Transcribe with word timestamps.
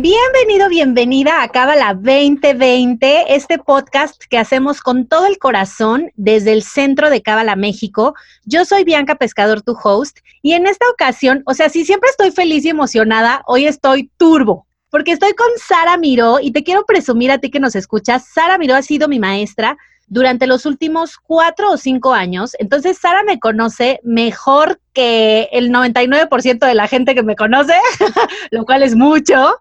Bienvenido, 0.00 0.68
bienvenida 0.68 1.42
a 1.42 1.48
Cábala 1.48 1.92
2020, 1.92 3.34
este 3.34 3.58
podcast 3.58 4.22
que 4.30 4.38
hacemos 4.38 4.80
con 4.80 5.08
todo 5.08 5.26
el 5.26 5.38
corazón 5.38 6.12
desde 6.14 6.52
el 6.52 6.62
centro 6.62 7.10
de 7.10 7.20
Cábala, 7.20 7.56
México. 7.56 8.14
Yo 8.44 8.64
soy 8.64 8.84
Bianca 8.84 9.16
Pescador, 9.16 9.60
tu 9.60 9.76
host, 9.82 10.18
y 10.40 10.52
en 10.52 10.68
esta 10.68 10.88
ocasión, 10.88 11.42
o 11.46 11.54
sea, 11.54 11.68
si 11.68 11.84
siempre 11.84 12.10
estoy 12.10 12.30
feliz 12.30 12.64
y 12.64 12.68
emocionada, 12.68 13.42
hoy 13.48 13.66
estoy 13.66 14.08
turbo, 14.18 14.68
porque 14.88 15.10
estoy 15.10 15.32
con 15.32 15.48
Sara 15.56 15.96
Miró 15.96 16.38
y 16.40 16.52
te 16.52 16.62
quiero 16.62 16.86
presumir 16.86 17.32
a 17.32 17.38
ti 17.38 17.50
que 17.50 17.58
nos 17.58 17.74
escuchas. 17.74 18.24
Sara 18.32 18.56
Miró 18.56 18.76
ha 18.76 18.82
sido 18.82 19.08
mi 19.08 19.18
maestra 19.18 19.76
durante 20.06 20.46
los 20.46 20.64
últimos 20.64 21.18
cuatro 21.18 21.72
o 21.72 21.76
cinco 21.76 22.14
años. 22.14 22.52
Entonces, 22.60 22.98
Sara 22.98 23.24
me 23.24 23.40
conoce 23.40 23.98
mejor 24.04 24.80
que 24.92 25.48
el 25.50 25.70
99% 25.70 26.66
de 26.66 26.74
la 26.74 26.86
gente 26.86 27.16
que 27.16 27.24
me 27.24 27.34
conoce, 27.34 27.74
lo 28.52 28.64
cual 28.64 28.84
es 28.84 28.94
mucho. 28.94 29.58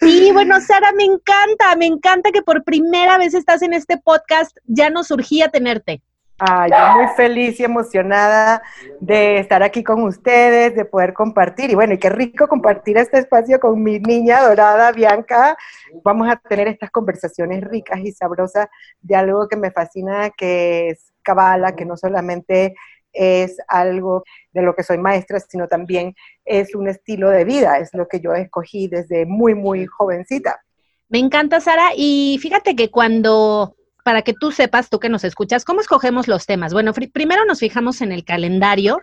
Y 0.00 0.32
bueno, 0.32 0.60
Sara, 0.60 0.92
me 0.92 1.04
encanta, 1.04 1.74
me 1.76 1.86
encanta 1.86 2.30
que 2.30 2.42
por 2.42 2.64
primera 2.64 3.18
vez 3.18 3.34
estás 3.34 3.62
en 3.62 3.72
este 3.72 3.96
podcast. 3.96 4.56
Ya 4.66 4.90
nos 4.90 5.08
surgía 5.08 5.48
tenerte. 5.48 6.02
Ah, 6.38 6.66
yo 6.68 6.98
muy 6.98 7.06
feliz 7.16 7.58
y 7.60 7.64
emocionada 7.64 8.62
de 9.00 9.38
estar 9.38 9.62
aquí 9.62 9.82
con 9.82 10.02
ustedes, 10.02 10.74
de 10.74 10.84
poder 10.84 11.14
compartir. 11.14 11.70
Y 11.70 11.74
bueno, 11.74 11.94
y 11.94 11.98
qué 11.98 12.10
rico 12.10 12.46
compartir 12.46 12.98
este 12.98 13.18
espacio 13.18 13.58
con 13.58 13.82
mi 13.82 13.98
niña 14.00 14.42
dorada, 14.42 14.92
Bianca. 14.92 15.56
Vamos 16.04 16.28
a 16.28 16.36
tener 16.36 16.68
estas 16.68 16.90
conversaciones 16.90 17.64
ricas 17.64 18.00
y 18.00 18.12
sabrosas 18.12 18.68
de 19.00 19.16
algo 19.16 19.48
que 19.48 19.56
me 19.56 19.70
fascina, 19.70 20.28
que 20.28 20.90
es 20.90 21.10
Kabbalah, 21.22 21.74
que 21.74 21.86
no 21.86 21.96
solamente 21.96 22.74
es 23.16 23.56
algo 23.68 24.24
de 24.52 24.62
lo 24.62 24.74
que 24.74 24.82
soy 24.82 24.98
maestra, 24.98 25.40
sino 25.40 25.68
también 25.68 26.14
es 26.44 26.74
un 26.74 26.88
estilo 26.88 27.30
de 27.30 27.44
vida, 27.44 27.78
es 27.78 27.90
lo 27.92 28.06
que 28.08 28.20
yo 28.20 28.34
escogí 28.34 28.88
desde 28.88 29.26
muy, 29.26 29.54
muy 29.54 29.86
jovencita. 29.86 30.60
Me 31.08 31.18
encanta, 31.18 31.60
Sara, 31.60 31.90
y 31.96 32.38
fíjate 32.40 32.74
que 32.74 32.90
cuando, 32.90 33.76
para 34.04 34.22
que 34.22 34.34
tú 34.34 34.50
sepas, 34.52 34.90
tú 34.90 34.98
que 34.98 35.08
nos 35.08 35.24
escuchas, 35.24 35.64
¿cómo 35.64 35.80
escogemos 35.80 36.28
los 36.28 36.46
temas? 36.46 36.72
Bueno, 36.72 36.92
primero 36.92 37.44
nos 37.44 37.60
fijamos 37.60 38.00
en 38.00 38.12
el 38.12 38.24
calendario 38.24 38.98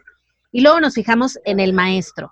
y 0.51 0.61
luego 0.61 0.79
nos 0.79 0.95
fijamos 0.95 1.39
en 1.45 1.59
el 1.59 1.73
maestro. 1.73 2.31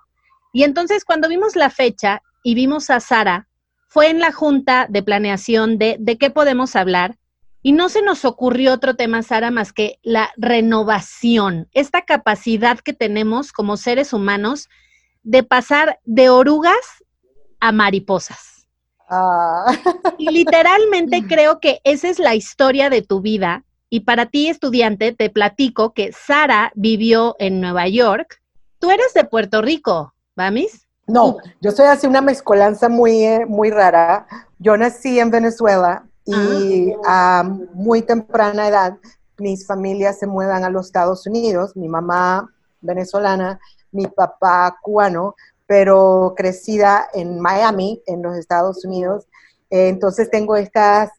Y 0.52 0.64
entonces 0.64 1.04
cuando 1.04 1.28
vimos 1.28 1.56
la 1.56 1.70
fecha 1.70 2.22
y 2.42 2.54
vimos 2.54 2.90
a 2.90 3.00
Sara, 3.00 3.48
fue 3.88 4.08
en 4.08 4.20
la 4.20 4.32
junta 4.32 4.86
de 4.88 5.02
planeación 5.02 5.78
de 5.78 5.96
de 5.98 6.16
qué 6.16 6.30
podemos 6.30 6.76
hablar 6.76 7.16
y 7.62 7.72
no 7.72 7.88
se 7.88 8.02
nos 8.02 8.24
ocurrió 8.24 8.72
otro 8.72 8.96
tema, 8.96 9.22
Sara, 9.22 9.50
más 9.50 9.72
que 9.72 9.98
la 10.02 10.30
renovación, 10.36 11.68
esta 11.72 12.02
capacidad 12.02 12.78
que 12.80 12.92
tenemos 12.92 13.52
como 13.52 13.76
seres 13.76 14.12
humanos 14.12 14.68
de 15.22 15.44
pasar 15.44 16.00
de 16.04 16.28
orugas 16.28 17.04
a 17.60 17.70
mariposas. 17.70 18.66
Ah. 19.08 19.66
Y 20.18 20.30
literalmente 20.30 21.24
creo 21.28 21.60
que 21.60 21.80
esa 21.84 22.08
es 22.08 22.18
la 22.18 22.34
historia 22.34 22.90
de 22.90 23.02
tu 23.02 23.20
vida. 23.20 23.64
Y 23.88 24.00
para 24.00 24.26
ti, 24.26 24.48
estudiante, 24.48 25.12
te 25.12 25.30
platico 25.30 25.92
que 25.92 26.12
Sara 26.12 26.72
vivió 26.74 27.36
en 27.38 27.60
Nueva 27.60 27.86
York. 27.88 28.40
Tú 28.78 28.90
eres 28.90 29.12
de 29.14 29.24
Puerto 29.24 29.62
Rico, 29.62 30.14
¿vamis? 30.34 30.88
No, 31.06 31.36
yo 31.60 31.70
soy 31.72 31.86
así 31.86 32.06
una 32.06 32.22
mezcolanza 32.22 32.88
muy, 32.88 33.22
eh, 33.22 33.44
muy 33.46 33.70
rara. 33.70 34.26
Yo 34.58 34.76
nací 34.76 35.20
en 35.20 35.30
Venezuela, 35.30 36.06
y 36.24 36.92
a 37.04 37.42
muy 37.74 38.02
temprana 38.02 38.68
edad 38.68 38.98
mis 39.38 39.66
familias 39.66 40.18
se 40.18 40.26
muevan 40.26 40.64
a 40.64 40.70
los 40.70 40.86
Estados 40.86 41.26
Unidos, 41.26 41.76
mi 41.76 41.88
mamá 41.88 42.48
venezolana, 42.80 43.60
mi 43.90 44.06
papá 44.06 44.76
cubano, 44.80 45.34
pero 45.66 46.34
crecida 46.36 47.08
en 47.12 47.40
Miami, 47.40 48.02
en 48.06 48.22
los 48.22 48.36
Estados 48.36 48.84
Unidos. 48.84 49.26
entonces 49.70 50.30
tengo 50.30 50.56
estas 50.56 51.10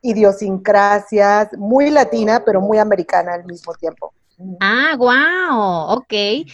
idiosincrasias 0.00 1.48
muy 1.58 1.90
latina, 1.90 2.42
pero 2.44 2.60
muy 2.60 2.78
americana 2.78 3.34
al 3.34 3.44
mismo 3.44 3.74
tiempo. 3.74 4.12
Ah, 4.60 4.94
wow, 4.96 5.98
ok. 5.98 6.46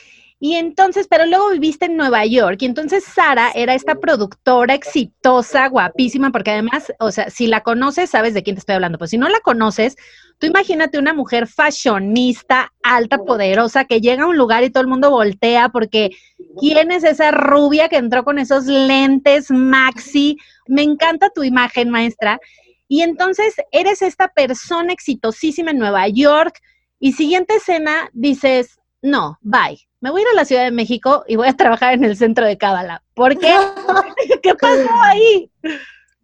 Y 0.45 0.57
entonces, 0.57 1.07
pero 1.09 1.25
luego 1.25 1.51
viviste 1.51 1.85
en 1.85 1.97
Nueva 1.97 2.27
York 2.27 2.57
y 2.63 2.67
entonces 2.67 3.05
Sara 3.05 3.53
era 3.55 3.75
esta 3.75 3.95
productora 3.95 4.75
exitosa, 4.75 5.69
guapísima, 5.69 6.33
porque 6.33 6.51
además, 6.51 6.93
o 6.99 7.13
sea, 7.13 7.31
si 7.31 7.47
la 7.47 7.61
conoces, 7.61 8.11
sabes 8.11 8.35
de 8.35 8.43
quién 8.43 8.57
te 8.57 8.59
estoy 8.59 8.75
hablando. 8.75 8.99
Pues 8.99 9.13
si 9.13 9.19
no 9.19 9.29
la 9.29 9.39
conoces, 9.39 9.95
tú 10.39 10.49
imagínate 10.49 10.99
una 10.99 11.15
mujer 11.15 11.47
fashionista, 11.47 12.73
alta, 12.83 13.19
poderosa, 13.19 13.85
que 13.85 14.01
llega 14.01 14.25
a 14.25 14.27
un 14.27 14.37
lugar 14.37 14.65
y 14.65 14.71
todo 14.71 14.81
el 14.81 14.89
mundo 14.89 15.13
voltea 15.13 15.69
porque 15.69 16.11
¿quién 16.59 16.91
es 16.91 17.05
esa 17.05 17.31
rubia 17.31 17.89
que 17.89 17.99
entró 17.99 18.25
con 18.25 18.41
esos 18.41 18.65
lentes 18.67 19.49
maxi? 19.49 20.39
Me 20.67 20.83
encanta 20.83 21.31
tu 21.31 21.45
imagen, 21.45 21.89
maestra. 21.89 22.41
Y 22.89 23.03
entonces 23.03 23.55
eres 23.71 24.03
esta 24.03 24.27
persona 24.27 24.93
exitosísima 24.93 25.71
en 25.71 25.79
Nueva 25.79 26.09
York 26.09 26.59
y 26.99 27.13
siguiente 27.13 27.55
escena 27.55 28.11
dices, 28.13 28.81
no, 29.03 29.39
bye 29.41 29.79
me 30.03 30.11
voy 30.11 30.21
a 30.21 30.23
ir 30.23 30.29
a 30.33 30.35
la 30.35 30.45
Ciudad 30.45 30.65
de 30.65 30.73
México 30.73 31.25
y 31.29 31.37
voy 31.37 31.47
a 31.47 31.57
trabajar 31.57 31.95
en 31.95 32.03
el 32.03 32.17
centro 32.17 32.45
de 32.45 32.59
Cábala. 32.59 33.03
¿Por 33.15 33.39
qué? 33.39 33.55
¿Qué 34.43 34.55
pasó 34.57 34.91
ahí? 35.05 35.49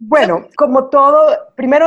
Bueno, 0.00 0.48
como 0.56 0.88
todo, 0.88 1.54
primero 1.54 1.86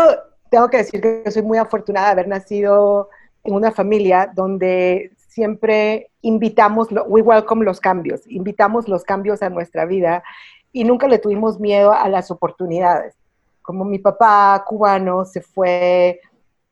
tengo 0.50 0.70
que 0.70 0.78
decir 0.78 1.02
que 1.02 1.30
soy 1.30 1.42
muy 1.42 1.58
afortunada 1.58 2.08
de 2.08 2.12
haber 2.14 2.28
nacido 2.30 3.10
en 3.44 3.56
una 3.56 3.72
familia 3.72 4.32
donde 4.34 5.12
siempre 5.18 6.10
invitamos, 6.22 6.88
we 7.08 7.22
welcome 7.22 7.66
los 7.66 7.82
cambios, 7.82 8.22
invitamos 8.26 8.88
los 8.88 9.04
cambios 9.04 9.42
a 9.42 9.50
nuestra 9.50 9.86
vida 9.86 10.24
y 10.72 10.86
nunca 10.86 11.10
le 11.10 11.20
tuvimos 11.20 11.60
miedo 11.60 11.92
a 11.92 12.08
las 12.08 12.32
oportunidades. 12.32 13.16
Como 13.62 13.84
mi 13.84 14.00
papá 14.00 14.64
cubano 14.66 15.26
se 15.26 15.42
fue 15.42 16.22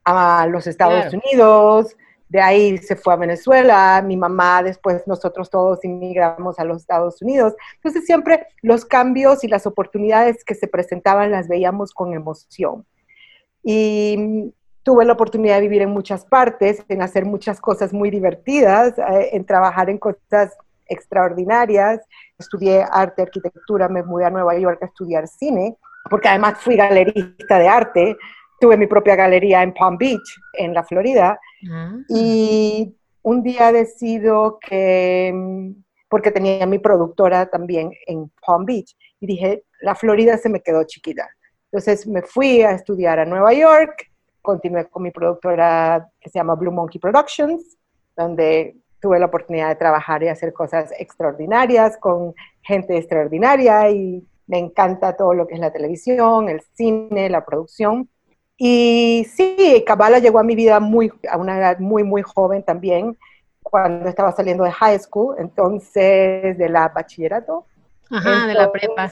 a 0.05 0.47
los 0.47 0.65
Estados 0.65 1.13
Unidos, 1.13 1.97
de 2.29 2.39
ahí 2.39 2.77
se 2.77 2.95
fue 2.95 3.13
a 3.13 3.17
Venezuela, 3.17 4.01
mi 4.05 4.15
mamá, 4.15 4.61
después 4.63 5.03
nosotros 5.07 5.49
todos 5.49 5.83
inmigramos 5.83 6.59
a 6.59 6.63
los 6.63 6.81
Estados 6.81 7.21
Unidos. 7.21 7.55
Entonces 7.75 8.05
siempre 8.05 8.45
los 8.61 8.85
cambios 8.85 9.43
y 9.43 9.47
las 9.47 9.65
oportunidades 9.65 10.43
que 10.45 10.55
se 10.55 10.67
presentaban 10.67 11.31
las 11.31 11.47
veíamos 11.47 11.91
con 11.91 12.13
emoción. 12.13 12.85
Y 13.63 14.53
tuve 14.83 15.05
la 15.05 15.13
oportunidad 15.13 15.55
de 15.55 15.61
vivir 15.61 15.81
en 15.81 15.89
muchas 15.89 16.23
partes, 16.23 16.85
en 16.87 17.01
hacer 17.01 17.25
muchas 17.25 17.59
cosas 17.59 17.93
muy 17.93 18.11
divertidas, 18.11 18.97
eh, 18.97 19.29
en 19.33 19.43
trabajar 19.45 19.89
en 19.89 19.97
cosas 19.97 20.55
extraordinarias. 20.87 21.99
Estudié 22.37 22.85
arte, 22.91 23.23
arquitectura, 23.23 23.89
me 23.89 24.03
mudé 24.03 24.25
a 24.25 24.29
Nueva 24.29 24.57
York 24.57 24.83
a 24.83 24.85
estudiar 24.85 25.27
cine, 25.27 25.77
porque 26.09 26.27
además 26.27 26.59
fui 26.59 26.75
galerista 26.75 27.57
de 27.57 27.67
arte 27.67 28.17
tuve 28.59 28.77
mi 28.77 28.87
propia 28.87 29.15
galería 29.15 29.63
en 29.63 29.73
Palm 29.73 29.97
Beach, 29.97 30.39
en 30.53 30.73
la 30.73 30.83
Florida, 30.83 31.39
ah. 31.71 31.97
y 32.09 32.95
un 33.21 33.43
día 33.43 33.71
decido 33.71 34.59
que, 34.59 35.73
porque 36.09 36.31
tenía 36.31 36.65
mi 36.65 36.79
productora 36.79 37.49
también 37.49 37.91
en 38.07 38.31
Palm 38.45 38.65
Beach, 38.65 38.95
y 39.19 39.27
dije, 39.27 39.63
la 39.81 39.95
Florida 39.95 40.37
se 40.37 40.49
me 40.49 40.61
quedó 40.61 40.83
chiquita. 40.83 41.27
Entonces 41.71 42.07
me 42.07 42.21
fui 42.21 42.61
a 42.61 42.71
estudiar 42.71 43.19
a 43.19 43.25
Nueva 43.25 43.53
York, 43.53 44.09
continué 44.41 44.85
con 44.89 45.03
mi 45.03 45.11
productora 45.11 46.09
que 46.19 46.29
se 46.29 46.39
llama 46.39 46.55
Blue 46.55 46.71
Monkey 46.71 46.99
Productions, 46.99 47.77
donde 48.15 48.75
tuve 48.99 49.19
la 49.19 49.27
oportunidad 49.27 49.69
de 49.69 49.75
trabajar 49.75 50.23
y 50.23 50.27
hacer 50.27 50.53
cosas 50.53 50.91
extraordinarias 50.97 51.97
con 51.97 52.33
gente 52.61 52.97
extraordinaria 52.97 53.89
y 53.91 54.25
me 54.47 54.57
encanta 54.57 55.15
todo 55.15 55.33
lo 55.33 55.47
que 55.47 55.53
es 55.53 55.59
la 55.59 55.71
televisión, 55.71 56.49
el 56.49 56.61
cine, 56.73 57.29
la 57.29 57.45
producción. 57.45 58.09
Y 58.61 59.25
sí, 59.33 59.83
Kabbalah 59.87 60.19
llegó 60.19 60.37
a 60.37 60.43
mi 60.43 60.53
vida 60.53 60.81
muy, 60.81 61.09
a 61.31 61.37
una 61.37 61.57
edad 61.57 61.79
muy, 61.79 62.03
muy 62.03 62.21
joven 62.21 62.61
también, 62.61 63.17
cuando 63.63 64.09
estaba 64.09 64.33
saliendo 64.33 64.65
de 64.65 64.71
high 64.71 64.99
school, 64.99 65.35
entonces 65.39 66.57
de 66.57 66.69
la 66.69 66.89
bachillerato. 66.89 67.65
Ajá, 68.11 68.47
de 68.47 68.53
la 68.53 68.69
prepa. 68.69 69.09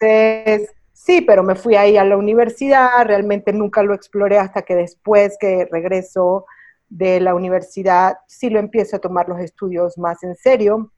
Sí, 0.92 1.22
pero 1.22 1.44
me 1.44 1.56
fui 1.56 1.76
ahí 1.76 1.96
a 1.96 2.04
la 2.04 2.18
universidad, 2.18 3.06
realmente 3.06 3.54
nunca 3.54 3.84
lo 3.84 3.94
exploré 3.94 4.38
hasta 4.38 4.64
que 4.64 4.76
después 4.76 5.38
que 5.40 5.66
regreso 5.72 6.46
de 6.90 7.22
la 7.22 7.34
universidad, 7.34 8.18
sí 8.28 8.50
lo 8.50 8.60
empiezo 8.60 8.98
a 8.98 9.00
tomar 9.00 9.30
los 9.30 9.40
estudios 9.40 9.98
más 9.98 10.24
en 10.24 10.36
serio. 10.36 10.92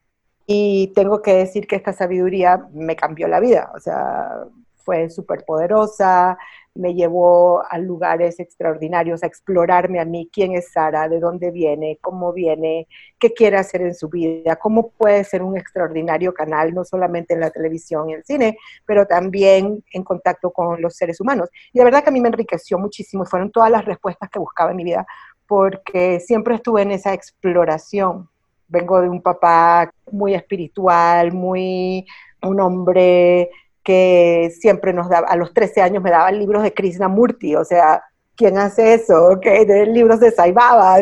Y 0.47 0.91
tengo 0.95 1.21
que 1.21 1.35
decir 1.35 1.67
que 1.67 1.75
esta 1.75 1.93
sabiduría 1.93 2.65
me 2.73 2.95
cambió 2.95 3.27
la 3.27 3.39
vida, 3.39 3.71
o 3.75 3.79
sea, 3.79 4.45
fue 4.77 5.11
súper 5.11 5.45
poderosa, 5.45 6.35
me 6.75 6.93
llevó 6.93 7.63
a 7.69 7.77
lugares 7.77 8.39
extraordinarios, 8.39 9.23
a 9.23 9.27
explorarme 9.27 9.99
a 9.99 10.05
mí, 10.05 10.29
quién 10.31 10.53
es 10.53 10.71
Sara, 10.71 11.09
de 11.09 11.19
dónde 11.19 11.51
viene, 11.51 11.97
cómo 12.01 12.31
viene, 12.31 12.87
qué 13.19 13.33
quiere 13.33 13.57
hacer 13.57 13.81
en 13.81 13.93
su 13.95 14.09
vida, 14.09 14.55
cómo 14.55 14.91
puede 14.91 15.23
ser 15.23 15.41
un 15.41 15.57
extraordinario 15.57 16.33
canal, 16.33 16.73
no 16.73 16.85
solamente 16.85 17.33
en 17.33 17.41
la 17.41 17.49
televisión 17.49 18.09
y 18.09 18.13
el 18.13 18.23
cine, 18.23 18.57
pero 18.85 19.05
también 19.05 19.83
en 19.91 20.03
contacto 20.03 20.51
con 20.51 20.81
los 20.81 20.95
seres 20.95 21.19
humanos. 21.19 21.49
Y 21.73 21.79
de 21.79 21.85
verdad 21.85 22.03
que 22.03 22.09
a 22.09 22.13
mí 22.13 22.21
me 22.21 22.29
enriqueció 22.29 22.77
muchísimo 22.77 23.23
y 23.23 23.27
fueron 23.27 23.51
todas 23.51 23.71
las 23.71 23.85
respuestas 23.85 24.29
que 24.29 24.39
buscaba 24.39 24.71
en 24.71 24.77
mi 24.77 24.83
vida, 24.83 25.05
porque 25.47 26.19
siempre 26.19 26.55
estuve 26.55 26.83
en 26.83 26.91
esa 26.91 27.13
exploración. 27.13 28.29
Vengo 28.67 29.01
de 29.01 29.09
un 29.09 29.21
papá 29.21 29.91
muy 30.11 30.35
espiritual, 30.35 31.33
muy 31.33 32.05
un 32.43 32.59
hombre 32.61 33.49
que 33.83 34.51
siempre 34.59 34.93
nos 34.93 35.09
daba, 35.09 35.27
a 35.27 35.35
los 35.35 35.53
13 35.53 35.81
años 35.81 36.03
me 36.03 36.11
daba 36.11 36.31
libros 36.31 36.63
de 36.63 36.73
Krishnamurti, 36.73 37.55
o 37.55 37.63
sea, 37.63 38.03
¿quién 38.35 38.57
hace 38.57 38.93
eso? 38.93 39.31
Okay, 39.33 39.65
de 39.65 39.85
libros 39.85 40.19
de 40.19 40.31
Saibaba, 40.31 40.97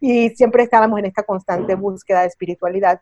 y 0.00 0.30
siempre 0.30 0.64
estábamos 0.64 0.98
en 0.98 1.06
esta 1.06 1.22
constante 1.22 1.74
búsqueda 1.74 2.22
de 2.22 2.28
espiritualidad. 2.28 3.00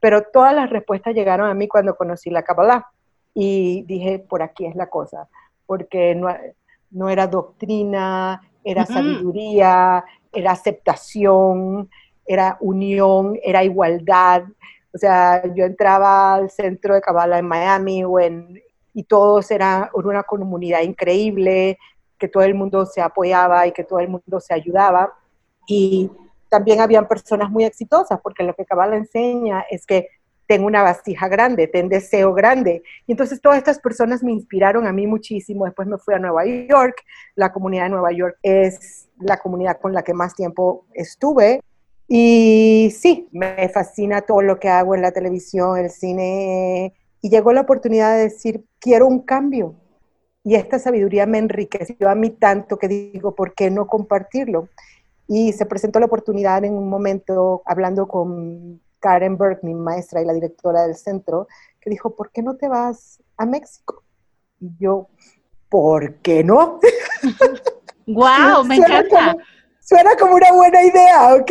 Pero 0.00 0.22
todas 0.22 0.54
las 0.54 0.70
respuestas 0.70 1.14
llegaron 1.14 1.48
a 1.48 1.54
mí 1.54 1.66
cuando 1.68 1.96
conocí 1.96 2.30
la 2.30 2.42
Kabbalah 2.42 2.86
y 3.34 3.82
dije, 3.86 4.18
por 4.18 4.42
aquí 4.42 4.66
es 4.66 4.76
la 4.76 4.88
cosa, 4.88 5.28
porque 5.66 6.14
no, 6.14 6.28
no 6.90 7.08
era 7.08 7.26
doctrina, 7.26 8.42
era 8.62 8.86
sabiduría, 8.86 10.04
era 10.32 10.52
aceptación, 10.52 11.88
era 12.26 12.58
unión, 12.60 13.38
era 13.42 13.64
igualdad, 13.64 14.42
o 14.92 14.98
sea, 14.98 15.42
yo 15.54 15.64
entraba 15.64 16.34
al 16.34 16.50
centro 16.50 16.94
de 16.94 17.00
Kabbalah 17.00 17.38
en 17.38 17.46
Miami 17.46 18.04
o 18.04 18.18
en, 18.18 18.60
y 18.94 19.04
todos 19.04 19.50
era 19.50 19.90
una 19.94 20.22
comunidad 20.22 20.82
increíble, 20.82 21.78
que 22.18 22.28
todo 22.28 22.42
el 22.42 22.54
mundo 22.54 22.84
se 22.86 23.00
apoyaba 23.00 23.66
y 23.66 23.72
que 23.72 23.84
todo 23.84 24.00
el 24.00 24.08
mundo 24.08 24.40
se 24.40 24.54
ayudaba. 24.54 25.12
Y 25.66 26.10
también 26.48 26.80
habían 26.80 27.06
personas 27.06 27.50
muy 27.50 27.64
exitosas, 27.64 28.20
porque 28.22 28.42
lo 28.42 28.54
que 28.54 28.64
Kabbalah 28.64 28.96
enseña 28.96 29.64
es 29.70 29.86
que 29.86 30.08
tengo 30.48 30.66
una 30.66 30.82
vasija 30.82 31.28
grande, 31.28 31.68
ten 31.68 31.90
deseo 31.90 32.32
grande. 32.32 32.82
Y 33.06 33.12
entonces 33.12 33.40
todas 33.40 33.58
estas 33.58 33.78
personas 33.78 34.22
me 34.22 34.32
inspiraron 34.32 34.86
a 34.86 34.92
mí 34.92 35.06
muchísimo. 35.06 35.66
Después 35.66 35.86
me 35.86 35.98
fui 35.98 36.14
a 36.14 36.18
Nueva 36.18 36.46
York. 36.46 37.02
La 37.34 37.52
comunidad 37.52 37.84
de 37.84 37.90
Nueva 37.90 38.12
York 38.12 38.38
es 38.42 39.08
la 39.20 39.36
comunidad 39.36 39.78
con 39.78 39.92
la 39.92 40.02
que 40.02 40.14
más 40.14 40.34
tiempo 40.34 40.86
estuve. 40.94 41.60
Y 42.10 42.90
sí, 42.98 43.28
me 43.32 43.68
fascina 43.68 44.22
todo 44.22 44.40
lo 44.40 44.58
que 44.58 44.70
hago 44.70 44.94
en 44.94 45.02
la 45.02 45.12
televisión, 45.12 45.76
el 45.76 45.90
cine, 45.90 46.94
y 47.20 47.28
llegó 47.28 47.52
la 47.52 47.60
oportunidad 47.60 48.16
de 48.16 48.24
decir, 48.24 48.64
quiero 48.80 49.06
un 49.06 49.20
cambio. 49.20 49.74
Y 50.42 50.54
esta 50.54 50.78
sabiduría 50.78 51.26
me 51.26 51.36
enriqueció 51.36 52.08
a 52.08 52.14
mí 52.14 52.30
tanto 52.30 52.78
que 52.78 52.88
digo, 52.88 53.34
¿por 53.34 53.52
qué 53.54 53.70
no 53.70 53.86
compartirlo? 53.86 54.70
Y 55.26 55.52
se 55.52 55.66
presentó 55.66 56.00
la 56.00 56.06
oportunidad 56.06 56.64
en 56.64 56.72
un 56.72 56.88
momento 56.88 57.60
hablando 57.66 58.08
con 58.08 58.80
Karen 59.00 59.36
Burke, 59.36 59.66
mi 59.66 59.74
maestra 59.74 60.22
y 60.22 60.24
la 60.24 60.32
directora 60.32 60.86
del 60.86 60.96
centro, 60.96 61.46
que 61.78 61.90
dijo, 61.90 62.16
¿por 62.16 62.30
qué 62.30 62.42
no 62.42 62.56
te 62.56 62.68
vas 62.68 63.22
a 63.36 63.44
México? 63.44 64.02
Y 64.60 64.70
yo, 64.78 65.08
¿por 65.68 66.14
qué 66.16 66.42
no? 66.42 66.80
¡Wow! 68.06 68.64
Me 68.66 68.76
encanta. 68.76 69.36
Suena 69.88 70.16
como 70.16 70.34
una 70.34 70.52
buena 70.52 70.84
idea, 70.84 71.34
¿ok? 71.34 71.50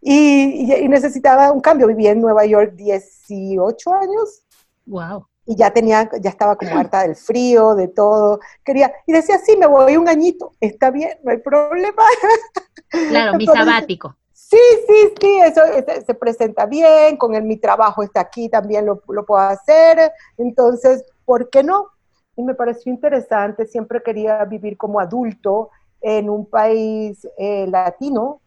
Y, 0.00 0.88
necesitaba 0.88 1.52
un 1.52 1.60
cambio. 1.60 1.86
Viví 1.88 2.06
en 2.06 2.22
Nueva 2.22 2.46
York 2.46 2.72
18 2.74 3.92
años. 3.92 4.42
Wow. 4.86 5.26
Y 5.44 5.54
ya 5.54 5.70
tenía, 5.70 6.08
ya 6.22 6.30
estaba 6.30 6.56
como 6.56 6.74
harta 6.74 7.02
del 7.02 7.16
frío, 7.16 7.74
de 7.74 7.88
todo. 7.88 8.40
Quería, 8.64 8.94
y 9.06 9.12
decía, 9.12 9.36
sí, 9.36 9.58
me 9.58 9.66
voy 9.66 9.98
un 9.98 10.08
añito. 10.08 10.52
Está 10.58 10.90
bien, 10.90 11.18
no 11.22 11.32
hay 11.32 11.38
problema. 11.38 12.02
Claro, 13.10 13.34
mi 13.34 13.44
sabático. 13.44 14.14
Sí, 14.32 14.56
sí, 14.86 15.14
sí, 15.20 15.40
eso, 15.40 15.62
se 16.06 16.14
presenta 16.14 16.64
bien, 16.64 17.16
con 17.16 17.34
el, 17.34 17.42
mi 17.42 17.56
trabajo 17.56 18.04
está 18.04 18.20
aquí, 18.20 18.48
también 18.48 18.86
lo, 18.86 19.02
lo 19.08 19.26
puedo 19.26 19.40
hacer, 19.40 20.12
entonces, 20.38 21.04
¿por 21.24 21.50
qué 21.50 21.64
no? 21.64 21.88
Y 22.36 22.44
me 22.44 22.54
pareció 22.54 22.92
interesante, 22.92 23.66
siempre 23.66 24.00
quería 24.00 24.44
vivir 24.44 24.76
como 24.76 25.00
adulto 25.00 25.70
en 26.04 26.28
un 26.28 26.44
país 26.44 27.26
eh, 27.38 27.66
latino, 27.66 28.42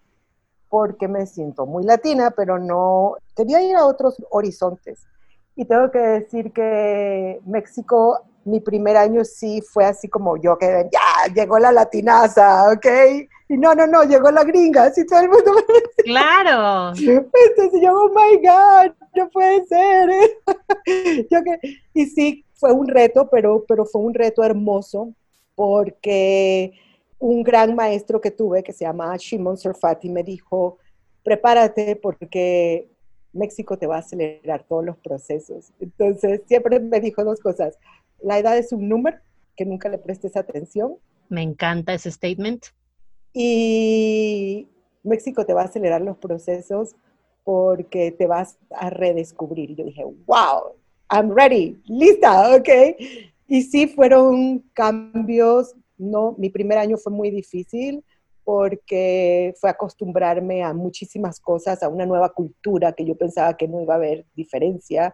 porque 0.70 1.08
me 1.08 1.26
siento 1.26 1.66
muy 1.66 1.84
latina, 1.84 2.30
pero 2.30 2.60
no, 2.60 3.16
quería 3.36 3.64
ir 3.64 3.76
a 3.76 3.88
otros 3.88 4.16
horizontes. 4.30 5.08
Y 5.56 5.66
tengo 5.66 5.90
que 5.90 5.98
decir 5.98 6.54
que 6.54 7.42
México, 7.48 8.22
mi 8.46 8.60
primer 8.60 8.96
año 8.96 9.26
sí 9.26 9.64
fue 9.64 9.86
así 9.86 10.08
como 10.08 10.38
yo, 10.38 10.56
que 10.60 10.88
ya, 10.94 11.34
llegó 11.34 11.58
la 11.58 11.72
latinaza, 11.72 12.72
¿ok? 12.72 12.86
Y 13.50 13.58
no, 13.58 13.74
no, 13.74 13.88
no, 13.88 14.04
llegó 14.04 14.30
la 14.30 14.44
gringa, 14.44 14.84
así 14.84 15.04
todo 15.08 15.22
el 15.22 15.30
mundo 15.30 15.54
me 15.56 15.62
decía. 15.74 16.04
Claro. 16.04 16.90
Entonces 16.90 17.82
yo, 17.82 17.92
oh 17.92 18.10
my 18.10 18.38
God, 18.38 18.94
no 19.16 19.30
puede 19.32 19.66
ser. 19.66 20.10
yo 21.32 21.44
que, 21.44 21.60
y 21.96 22.06
sí, 22.06 22.46
fue 22.54 22.72
un 22.72 22.88
reto, 22.88 23.28
pero, 23.32 23.66
pero 23.68 23.84
fue 23.84 24.02
un 24.02 24.14
reto 24.14 24.44
hermoso, 24.44 25.12
porque 25.56 26.72
un 27.20 27.44
gran 27.44 27.76
maestro 27.76 28.22
que 28.22 28.32
tuve 28.32 28.64
que 28.64 28.74
se 28.74 28.86
llama 28.86 29.16
Shimon 29.18 29.58
Surfati 29.58 30.10
me 30.10 30.24
dijo, 30.24 30.78
prepárate 31.24 31.96
porque 31.96 32.90
México 33.34 33.78
te 33.78 33.88
va 33.88 33.98
a 33.98 34.00
acelerar 34.00 34.64
todos 34.64 34.86
los 34.86 34.98
procesos. 34.98 35.72
Entonces, 35.80 36.42
siempre 36.48 36.80
me 36.80 37.00
dijo 37.00 37.24
dos 37.24 37.40
cosas. 37.40 37.78
La 38.22 38.40
edad 38.40 38.58
es 38.58 38.72
un 38.72 38.88
número, 38.88 39.18
que 39.56 39.66
nunca 39.66 39.90
le 39.90 39.98
prestes 39.98 40.38
atención. 40.38 40.96
Me 41.30 41.42
encanta 41.42 41.94
ese 41.94 42.12
statement. 42.12 42.68
Y 43.34 44.68
México 45.04 45.46
te 45.46 45.54
va 45.54 45.64
a 45.64 45.66
acelerar 45.66 46.02
los 46.02 46.18
procesos 46.18 46.96
porque 47.44 48.12
te 48.12 48.28
vas 48.28 48.58
a 48.72 48.90
redescubrir. 48.90 49.72
Y 49.72 49.76
yo 49.76 49.86
dije, 49.86 50.04
wow, 50.26 50.76
I'm 51.10 51.32
ready, 51.32 51.82
lista, 51.86 52.56
ok. 52.56 52.70
Y 53.48 53.62
sí 53.64 53.88
fueron 53.88 54.60
cambios 54.74 55.76
no, 55.98 56.36
mi 56.38 56.50
primer 56.50 56.78
año 56.78 56.98
fue 56.98 57.12
muy 57.12 57.32
difícil 57.32 58.04
porque 58.44 59.54
fue 59.60 59.70
acostumbrarme 59.70 60.64
a 60.64 60.74
muchísimas 60.74 61.40
cosas, 61.40 61.84
a 61.84 61.90
una 61.90 62.06
nueva 62.06 62.30
cultura 62.30 62.94
que 62.94 63.04
yo 63.04 63.16
pensaba 63.16 63.58
que 63.58 63.68
no 63.68 63.82
iba 63.82 63.96
a 63.96 63.98
haber 63.98 64.26
diferencia, 64.36 65.14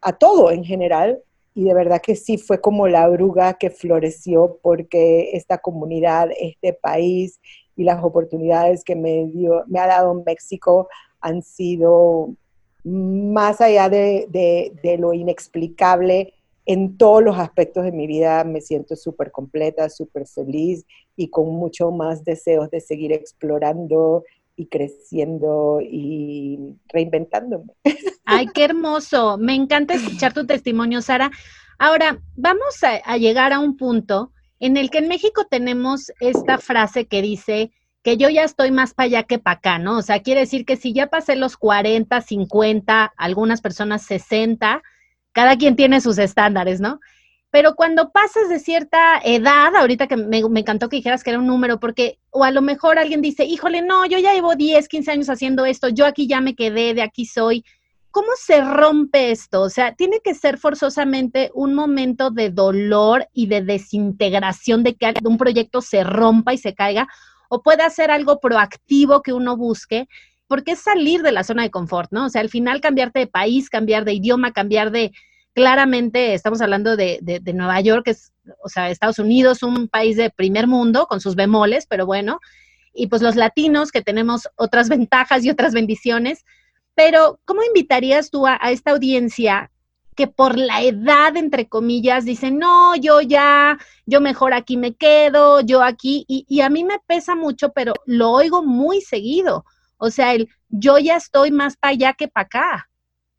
a 0.00 0.12
todo 0.12 0.50
en 0.50 0.64
general. 0.64 1.22
Y 1.54 1.64
de 1.64 1.74
verdad 1.74 2.00
que 2.02 2.16
sí 2.16 2.38
fue 2.38 2.60
como 2.60 2.88
la 2.88 3.06
bruga 3.08 3.54
que 3.54 3.70
floreció 3.70 4.58
porque 4.62 5.30
esta 5.34 5.58
comunidad, 5.58 6.30
este 6.40 6.72
país 6.72 7.38
y 7.76 7.84
las 7.84 8.02
oportunidades 8.02 8.82
que 8.82 8.96
me, 8.96 9.26
dio, 9.26 9.62
me 9.68 9.78
ha 9.78 9.86
dado 9.86 10.20
México 10.26 10.88
han 11.20 11.42
sido 11.42 12.34
más 12.82 13.60
allá 13.60 13.88
de, 13.88 14.26
de 14.28 14.98
lo 14.98 15.12
inexplicable, 15.12 16.34
en 16.66 16.96
todos 16.96 17.22
los 17.22 17.38
aspectos 17.38 17.84
de 17.84 17.92
mi 17.92 18.06
vida 18.06 18.44
me 18.44 18.60
siento 18.60 18.96
súper 18.96 19.30
completa, 19.30 19.88
súper 19.88 20.26
feliz 20.26 20.84
y 21.16 21.28
con 21.28 21.48
mucho 21.48 21.90
más 21.90 22.24
deseos 22.24 22.70
de 22.70 22.80
seguir 22.80 23.12
explorando 23.12 24.24
y 24.56 24.66
creciendo 24.66 25.80
y 25.80 26.76
reinventándome. 26.88 27.72
Ay, 28.24 28.46
qué 28.54 28.64
hermoso. 28.64 29.38
Me 29.38 29.54
encanta 29.54 29.94
escuchar 29.94 30.32
tu 30.32 30.46
testimonio, 30.46 31.02
Sara. 31.02 31.30
Ahora, 31.78 32.20
vamos 32.36 32.82
a, 32.82 33.16
llegar 33.16 33.52
a 33.52 33.58
un 33.58 33.76
punto 33.76 34.32
en 34.60 34.76
el 34.76 34.90
que 34.90 34.98
en 34.98 35.08
México 35.08 35.46
tenemos 35.50 36.12
esta 36.20 36.58
frase 36.58 37.06
que 37.06 37.22
dice 37.22 37.72
que 38.04 38.16
yo 38.16 38.28
ya 38.28 38.44
estoy 38.44 38.70
más 38.70 38.94
para 38.94 39.06
allá 39.06 39.22
que 39.24 39.38
para 39.38 39.56
acá, 39.56 39.78
¿no? 39.78 39.98
O 39.98 40.02
sea, 40.02 40.22
quiere 40.22 40.40
decir 40.40 40.64
que 40.64 40.76
si 40.76 40.92
ya 40.92 41.08
pasé 41.08 41.34
los 41.34 41.56
40, 41.56 42.20
50, 42.20 43.12
algunas 43.16 43.60
personas 43.60 44.02
60, 44.02 44.82
cada 45.32 45.56
quien 45.56 45.76
tiene 45.76 46.00
sus 46.00 46.18
estándares, 46.18 46.80
¿no? 46.80 47.00
Pero 47.52 47.74
cuando 47.74 48.12
pasas 48.12 48.48
de 48.48 48.58
cierta 48.58 49.20
edad, 49.22 49.76
ahorita 49.76 50.06
que 50.06 50.16
me, 50.16 50.38
encantó 50.38 50.88
que 50.88 50.96
dijeras 50.96 51.22
que 51.22 51.30
era 51.30 51.38
un 51.38 51.46
número, 51.46 51.78
porque, 51.78 52.18
o 52.30 52.44
a 52.44 52.50
lo 52.50 52.62
mejor 52.62 52.98
alguien 52.98 53.20
dice, 53.20 53.44
híjole, 53.44 53.82
no, 53.82 54.06
yo 54.06 54.18
ya 54.18 54.32
llevo 54.32 54.54
10, 54.54 54.88
15 54.88 55.10
años 55.10 55.28
haciendo 55.28 55.66
esto, 55.66 55.90
yo 55.90 56.06
aquí 56.06 56.26
ya 56.26 56.40
me 56.40 56.54
quedé, 56.54 56.94
de 56.94 57.02
aquí 57.02 57.26
soy. 57.26 57.62
¿Cómo 58.10 58.28
se 58.36 58.62
rompe 58.62 59.32
esto? 59.32 59.60
O 59.60 59.68
sea, 59.68 59.94
tiene 59.94 60.20
que 60.24 60.34
ser 60.34 60.56
forzosamente 60.56 61.50
un 61.52 61.74
momento 61.74 62.30
de 62.30 62.48
dolor 62.48 63.28
y 63.34 63.48
de 63.48 63.60
desintegración 63.60 64.82
de 64.82 64.94
que 64.94 65.12
un 65.22 65.36
proyecto 65.36 65.82
se 65.82 66.04
rompa 66.04 66.54
y 66.54 66.58
se 66.58 66.74
caiga, 66.74 67.06
o 67.50 67.62
puede 67.62 67.88
ser 67.90 68.10
algo 68.10 68.40
proactivo 68.40 69.20
que 69.20 69.34
uno 69.34 69.58
busque 69.58 70.08
porque 70.52 70.72
es 70.72 70.80
salir 70.80 71.22
de 71.22 71.32
la 71.32 71.44
zona 71.44 71.62
de 71.62 71.70
confort, 71.70 72.12
¿no? 72.12 72.26
O 72.26 72.28
sea, 72.28 72.42
al 72.42 72.50
final 72.50 72.82
cambiarte 72.82 73.20
de 73.20 73.26
país, 73.26 73.70
cambiar 73.70 74.04
de 74.04 74.12
idioma, 74.12 74.52
cambiar 74.52 74.90
de, 74.90 75.10
claramente 75.54 76.34
estamos 76.34 76.60
hablando 76.60 76.94
de, 76.94 77.20
de, 77.22 77.52
Nueva 77.54 77.80
York, 77.80 78.08
es, 78.08 78.34
o 78.62 78.68
sea, 78.68 78.90
Estados 78.90 79.18
Unidos, 79.18 79.62
un 79.62 79.88
país 79.88 80.18
de 80.18 80.28
primer 80.28 80.66
mundo, 80.66 81.06
con 81.06 81.22
sus 81.22 81.36
bemoles, 81.36 81.86
pero 81.88 82.04
bueno, 82.04 82.38
y 82.92 83.06
pues 83.06 83.22
los 83.22 83.34
latinos 83.34 83.92
que 83.92 84.02
tenemos 84.02 84.46
otras 84.56 84.90
ventajas 84.90 85.42
y 85.42 85.48
otras 85.48 85.72
bendiciones, 85.72 86.44
pero 86.94 87.40
¿cómo 87.46 87.62
invitarías 87.62 88.28
tú 88.30 88.46
a, 88.46 88.56
esta 88.56 88.90
audiencia 88.90 89.70
que 90.14 90.26
por 90.26 90.58
la 90.58 90.82
edad, 90.82 91.34
entre 91.34 91.66
comillas, 91.66 92.26
dicen, 92.26 92.58
no, 92.58 92.94
yo 92.96 93.22
ya, 93.22 93.78
yo 94.04 94.20
mejor 94.20 94.52
aquí 94.52 94.76
me 94.76 94.96
quedo, 94.96 95.62
yo 95.62 95.82
aquí, 95.82 96.26
y, 96.28 96.60
a 96.60 96.68
mí 96.68 96.84
me 96.84 96.98
pesa 97.06 97.34
mucho, 97.36 97.72
pero 97.72 97.94
lo 98.04 98.32
oigo 98.32 98.62
muy 98.62 99.00
seguido. 99.00 99.64
O 100.04 100.10
sea, 100.10 100.34
el 100.34 100.48
yo 100.68 100.98
ya 100.98 101.14
estoy 101.14 101.52
más 101.52 101.76
para 101.76 101.92
allá 101.92 102.12
que 102.12 102.26
para 102.26 102.46
acá. 102.46 102.90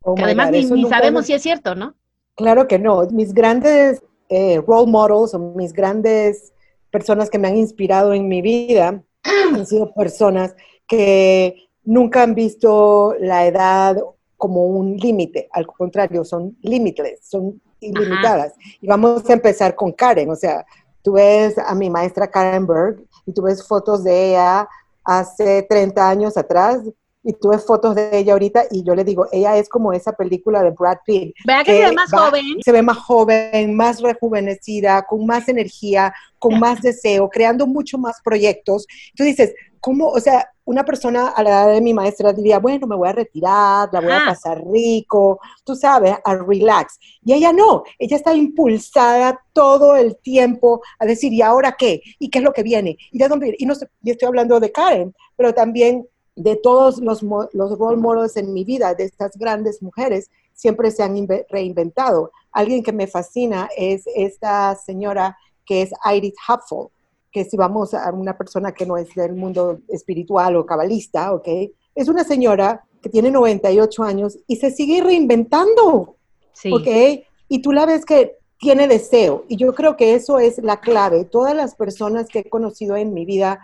Oh 0.01 0.15
que 0.15 0.23
además 0.23 0.49
ni, 0.49 0.85
sabemos 0.87 1.25
si 1.25 1.33
es 1.33 1.41
cierto, 1.41 1.75
¿no? 1.75 1.93
Claro 2.35 2.69
que 2.69 2.79
no. 2.79 3.05
Mis 3.11 3.33
grandes 3.33 4.01
eh, 4.29 4.61
role 4.65 4.89
models 4.89 5.33
o 5.33 5.39
mis 5.39 5.73
grandes 5.73 6.53
personas 6.89 7.29
que 7.29 7.37
me 7.37 7.49
han 7.49 7.57
inspirado 7.57 8.13
en 8.13 8.29
mi 8.29 8.41
vida 8.41 9.03
han 9.53 9.65
sido 9.65 9.93
personas 9.93 10.55
que 10.87 11.67
nunca 11.83 12.23
han 12.23 12.33
visto 12.33 13.13
la 13.19 13.45
edad 13.45 13.97
como 14.37 14.65
un 14.65 14.95
límite, 14.95 15.49
al 15.51 15.67
contrario, 15.67 16.23
son 16.23 16.57
limitless, 16.61 17.27
son 17.27 17.61
ilimitadas. 17.81 18.53
Y 18.79 18.87
vamos 18.87 19.29
a 19.29 19.33
empezar 19.33 19.75
con 19.75 19.91
Karen, 19.91 20.29
o 20.29 20.35
sea, 20.35 20.65
tú 21.01 21.13
ves 21.13 21.57
a 21.57 21.75
mi 21.75 21.89
maestra 21.89 22.31
Karen 22.31 22.65
Berg 22.65 23.03
y 23.25 23.33
tú 23.33 23.41
ves 23.41 23.67
fotos 23.67 24.05
de 24.05 24.29
ella 24.29 24.67
hace 25.03 25.63
30 25.63 26.09
años 26.09 26.37
atrás 26.37 26.79
y 27.23 27.33
tú 27.33 27.49
ves 27.49 27.65
fotos 27.65 27.95
de 27.95 28.17
ella 28.17 28.33
ahorita 28.33 28.65
y 28.69 28.83
yo 28.83 28.95
le 28.95 29.03
digo, 29.03 29.27
ella 29.31 29.57
es 29.57 29.69
como 29.69 29.93
esa 29.93 30.11
película 30.11 30.61
de 30.61 30.71
Brad 30.71 30.97
Pitt. 31.05 31.33
Vea 31.45 31.63
que, 31.63 31.71
se 31.71 31.89
ve 31.89 31.91
más 31.93 32.11
joven. 32.11 32.45
Se 32.63 32.71
ve 32.71 32.81
más 32.81 32.97
joven, 32.97 33.75
más 33.75 34.01
rejuvenecida, 34.01 35.03
con 35.03 35.25
más 35.25 35.47
energía, 35.47 36.13
con 36.37 36.59
más 36.59 36.81
deseo, 36.81 37.29
creando 37.29 37.65
mucho 37.65 37.97
más 37.97 38.19
proyectos. 38.21 38.85
Tú 39.15 39.23
dices, 39.23 39.53
¿cómo? 39.79 40.09
O 40.09 40.19
sea, 40.19 40.49
una 40.65 40.83
persona 40.83 41.29
a 41.29 41.43
la 41.43 41.49
edad 41.49 41.73
de 41.73 41.81
mi 41.81 41.93
maestra 41.93 42.31
diría, 42.33 42.59
bueno, 42.59 42.87
me 42.87 42.95
voy 42.95 43.09
a 43.09 43.13
retirar, 43.13 43.89
la 43.91 43.99
voy 43.99 44.11
a 44.11 44.25
pasar 44.25 44.63
rico, 44.65 45.39
tú 45.63 45.75
sabes, 45.75 46.15
a 46.23 46.35
relax. 46.35 46.97
Y 47.23 47.33
ella 47.33 47.51
no, 47.51 47.83
ella 47.99 48.15
está 48.15 48.33
impulsada 48.33 49.39
todo 49.51 49.95
el 49.95 50.17
tiempo 50.17 50.81
a 50.99 51.05
decir, 51.05 51.33
¿y 51.33 51.41
ahora 51.41 51.75
qué? 51.77 52.01
¿Y 52.19 52.29
qué 52.29 52.39
es 52.39 52.43
lo 52.43 52.53
que 52.53 52.63
viene? 52.63 52.97
¿Y 53.11 53.17
de 53.17 53.27
dónde 53.27 53.55
Y, 53.57 53.65
no, 53.65 53.73
y 54.03 54.11
estoy 54.11 54.27
hablando 54.27 54.59
de 54.59 54.71
Karen, 54.71 55.13
pero 55.35 55.53
también 55.53 56.07
de 56.35 56.55
todos 56.55 56.99
los, 56.99 57.21
los 57.21 57.77
role 57.77 57.97
models 57.97 58.37
en 58.37 58.53
mi 58.53 58.63
vida, 58.63 58.95
de 58.95 59.03
estas 59.03 59.37
grandes 59.37 59.81
mujeres, 59.81 60.29
siempre 60.53 60.91
se 60.91 61.03
han 61.03 61.27
reinventado. 61.49 62.31
Alguien 62.51 62.83
que 62.83 62.93
me 62.93 63.07
fascina 63.07 63.69
es 63.75 64.03
esta 64.15 64.75
señora 64.75 65.37
que 65.65 65.83
es 65.83 65.91
Iris 66.13 66.35
Hapfel, 66.47 66.87
que 67.33 67.43
si 67.43 67.57
vamos 67.57 67.95
a 67.95 68.11
una 68.11 68.37
persona 68.37 68.71
que 68.71 68.85
no 68.85 68.95
es 68.95 69.13
del 69.15 69.33
mundo 69.33 69.79
espiritual 69.89 70.55
o 70.55 70.65
cabalista, 70.65 71.33
¿ok? 71.33 71.47
Es 71.95 72.07
una 72.07 72.23
señora 72.23 72.85
que 73.01 73.09
tiene 73.09 73.31
98 73.31 74.03
años 74.03 74.37
y 74.47 74.57
se 74.57 74.69
sigue 74.69 75.01
reinventando, 75.01 76.15
sí. 76.53 76.71
¿ok? 76.71 77.25
Y 77.49 77.61
tú 77.61 77.71
la 77.71 77.87
ves 77.87 78.05
que 78.05 78.37
tiene 78.59 78.87
deseo. 78.87 79.45
Y 79.49 79.57
yo 79.57 79.73
creo 79.73 79.97
que 79.97 80.13
eso 80.13 80.39
es 80.39 80.59
la 80.63 80.79
clave. 80.79 81.25
Todas 81.25 81.55
las 81.55 81.75
personas 81.75 82.29
que 82.29 82.39
he 82.39 82.49
conocido 82.49 82.95
en 82.95 83.13
mi 83.13 83.25
vida 83.25 83.59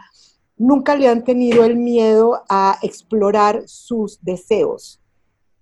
nunca 0.57 0.95
le 0.95 1.07
han 1.07 1.23
tenido 1.23 1.63
el 1.63 1.77
miedo 1.77 2.43
a 2.49 2.77
explorar 2.81 3.63
sus 3.67 4.21
deseos, 4.23 4.99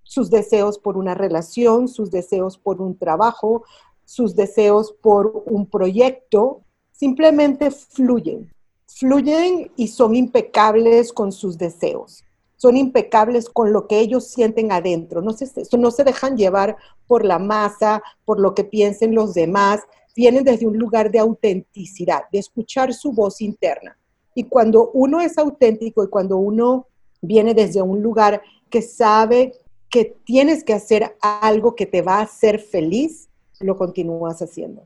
sus 0.01 0.29
deseos 0.29 0.79
por 0.79 0.97
una 0.97 1.13
relación, 1.13 1.87
sus 1.87 2.09
deseos 2.09 2.57
por 2.57 2.81
un 2.81 2.97
trabajo, 2.97 3.63
sus 4.05 4.35
deseos 4.35 4.93
por 4.93 5.43
un 5.45 5.69
proyecto, 5.69 6.63
simplemente 6.97 7.71
fluyen, 7.71 8.51
fluyen 8.87 9.71
y 9.75 9.87
son 9.87 10.15
impecables 10.15 11.13
con 11.13 11.31
sus 11.31 11.57
deseos, 11.57 12.23
son 12.57 12.75
impecables 12.75 13.49
con 13.49 13.71
lo 13.71 13.87
que 13.87 13.99
ellos 13.99 14.27
sienten 14.27 14.71
adentro, 14.71 15.21
no 15.21 15.31
se, 15.33 15.47
no 15.77 15.91
se 15.91 16.03
dejan 16.03 16.35
llevar 16.35 16.75
por 17.05 17.23
la 17.23 17.37
masa, 17.37 18.01
por 18.25 18.39
lo 18.39 18.55
que 18.55 18.63
piensen 18.63 19.13
los 19.13 19.33
demás, 19.35 19.81
vienen 20.15 20.43
desde 20.43 20.65
un 20.65 20.77
lugar 20.77 21.11
de 21.11 21.19
autenticidad, 21.19 22.23
de 22.31 22.39
escuchar 22.39 22.93
su 22.93 23.11
voz 23.11 23.41
interna. 23.41 23.97
Y 24.33 24.43
cuando 24.43 24.89
uno 24.93 25.21
es 25.21 25.37
auténtico 25.37 26.03
y 26.03 26.09
cuando 26.09 26.37
uno 26.37 26.87
viene 27.21 27.53
desde 27.53 27.81
un 27.81 28.01
lugar 28.01 28.41
que 28.69 28.81
sabe 28.81 29.53
que 29.89 30.17
tienes 30.25 30.63
que 30.63 30.73
hacer 30.73 31.15
algo 31.21 31.75
que 31.75 31.85
te 31.85 32.01
va 32.01 32.15
a 32.15 32.23
hacer 32.23 32.59
feliz, 32.59 33.29
lo 33.59 33.77
continúas 33.77 34.41
haciendo. 34.41 34.83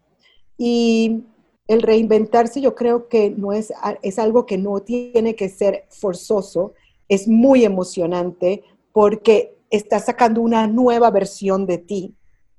Y 0.58 1.24
el 1.68 1.82
reinventarse 1.82 2.62
yo 2.62 2.76
creo 2.76 3.08
que 3.08 3.30
no 3.30 3.54
es, 3.54 3.74
es 4.02 4.20
algo 4.20 4.46
que 4.46 4.58
no 4.58 4.80
tiene 4.82 5.36
que 5.36 5.50
ser 5.50 5.86
forzoso, 5.90 6.74
es 7.08 7.28
muy 7.28 7.66
emocionante 7.66 8.64
porque 8.92 9.58
estás 9.70 10.06
sacando 10.06 10.42
una 10.42 10.68
nueva 10.68 11.12
versión 11.12 11.66
de 11.66 11.78
ti. 11.78 12.16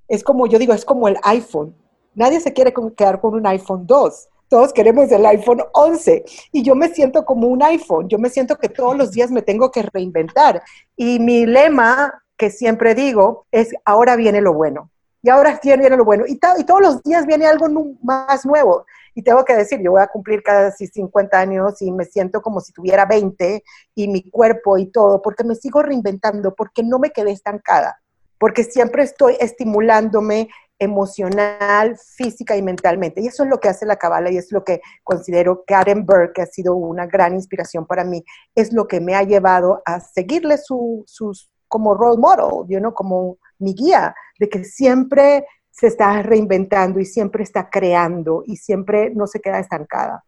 Es 0.08 0.24
como, 0.24 0.46
yo 0.46 0.58
digo, 0.58 0.72
es 0.72 0.84
como 0.84 1.08
el 1.08 1.16
iPhone. 1.22 1.74
Nadie 2.14 2.40
se 2.40 2.52
quiere 2.52 2.72
quedar 2.96 3.20
con 3.20 3.34
un 3.34 3.46
iPhone 3.46 3.86
2 3.86 4.28
todos 4.52 4.74
queremos 4.74 5.10
el 5.10 5.24
iPhone 5.24 5.62
11 5.72 6.26
y 6.52 6.62
yo 6.62 6.74
me 6.74 6.90
siento 6.90 7.24
como 7.24 7.48
un 7.48 7.62
iPhone, 7.62 8.06
yo 8.10 8.18
me 8.18 8.28
siento 8.28 8.58
que 8.58 8.68
todos 8.68 8.94
los 8.94 9.10
días 9.10 9.30
me 9.30 9.40
tengo 9.40 9.70
que 9.70 9.80
reinventar. 9.80 10.62
Y 10.94 11.20
mi 11.20 11.46
lema 11.46 12.22
que 12.36 12.50
siempre 12.50 12.94
digo 12.94 13.46
es, 13.50 13.72
ahora 13.86 14.14
viene 14.14 14.42
lo 14.42 14.52
bueno. 14.52 14.90
Y 15.22 15.30
ahora 15.30 15.60
viene 15.62 15.96
lo 15.96 16.04
bueno. 16.04 16.24
Y, 16.26 16.38
todos 16.38 16.80
los 16.80 17.02
días 17.02 17.26
viene 17.26 17.46
algo 17.46 17.66
más 18.02 18.44
nuevo. 18.44 18.84
Y 19.14 19.22
tengo 19.22 19.44
que 19.44 19.54
decir, 19.54 19.80
yo 19.80 19.92
voy 19.92 20.02
a 20.02 20.08
cumplir 20.08 20.42
casi 20.42 20.86
50 20.86 21.38
años 21.38 21.80
y 21.80 21.92
me 21.92 22.04
siento 22.04 22.42
como 22.42 22.60
si 22.60 22.72
tuviera 22.72 23.04
20 23.04 23.62
y 23.94 24.08
mi 24.08 24.28
cuerpo 24.28 24.78
y 24.78 24.86
todo, 24.86 25.22
porque 25.22 25.44
me 25.44 25.54
sigo 25.54 25.82
reinventando, 25.82 26.54
porque 26.54 26.82
no 26.82 26.98
me 26.98 27.10
quedé 27.10 27.30
estancada, 27.30 28.00
porque 28.38 28.64
siempre 28.64 29.02
estoy 29.02 29.36
estimulándome 29.38 30.48
emocional, 30.78 31.96
física 31.98 32.56
y 32.56 32.62
mentalmente. 32.62 33.20
Y 33.20 33.28
eso 33.28 33.44
es 33.44 33.50
lo 33.50 33.60
que 33.60 33.68
hace 33.68 33.86
la 33.86 33.96
Cabala 33.96 34.32
y 34.32 34.38
es 34.38 34.50
lo 34.50 34.64
que 34.64 34.80
considero 35.04 35.62
Karen 35.66 36.04
Burke, 36.04 36.32
que 36.32 36.42
ha 36.42 36.46
sido 36.46 36.74
una 36.74 37.06
gran 37.06 37.34
inspiración 37.34 37.86
para 37.86 38.02
mí, 38.02 38.24
es 38.56 38.72
lo 38.72 38.88
que 38.88 39.00
me 39.00 39.14
ha 39.14 39.22
llevado 39.22 39.82
a 39.84 40.00
seguirle 40.00 40.58
su, 40.58 41.04
sus 41.06 41.52
como 41.68 41.94
role 41.94 42.18
model, 42.18 42.68
you 42.68 42.78
know, 42.80 42.92
como 42.92 43.38
mi 43.62 43.74
guía, 43.74 44.14
de 44.38 44.48
que 44.48 44.64
siempre 44.64 45.44
se 45.70 45.86
está 45.86 46.22
reinventando 46.22 47.00
y 47.00 47.04
siempre 47.04 47.42
está 47.42 47.70
creando 47.70 48.42
y 48.46 48.56
siempre 48.56 49.10
no 49.14 49.26
se 49.26 49.40
queda 49.40 49.58
estancada. 49.58 50.24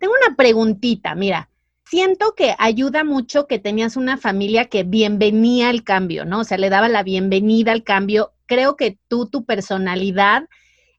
Tengo 0.00 0.14
una 0.26 0.34
preguntita, 0.36 1.14
mira, 1.14 1.48
siento 1.84 2.34
que 2.34 2.54
ayuda 2.58 3.04
mucho 3.04 3.46
que 3.46 3.58
tenías 3.58 3.96
una 3.96 4.16
familia 4.16 4.66
que 4.66 4.82
bienvenía 4.82 5.68
al 5.68 5.84
cambio, 5.84 6.24
¿no? 6.24 6.40
O 6.40 6.44
sea, 6.44 6.58
le 6.58 6.70
daba 6.70 6.88
la 6.88 7.02
bienvenida 7.02 7.72
al 7.72 7.84
cambio 7.84 8.34
creo 8.46 8.76
que 8.76 8.98
tú, 9.08 9.26
tu 9.26 9.44
personalidad, 9.44 10.48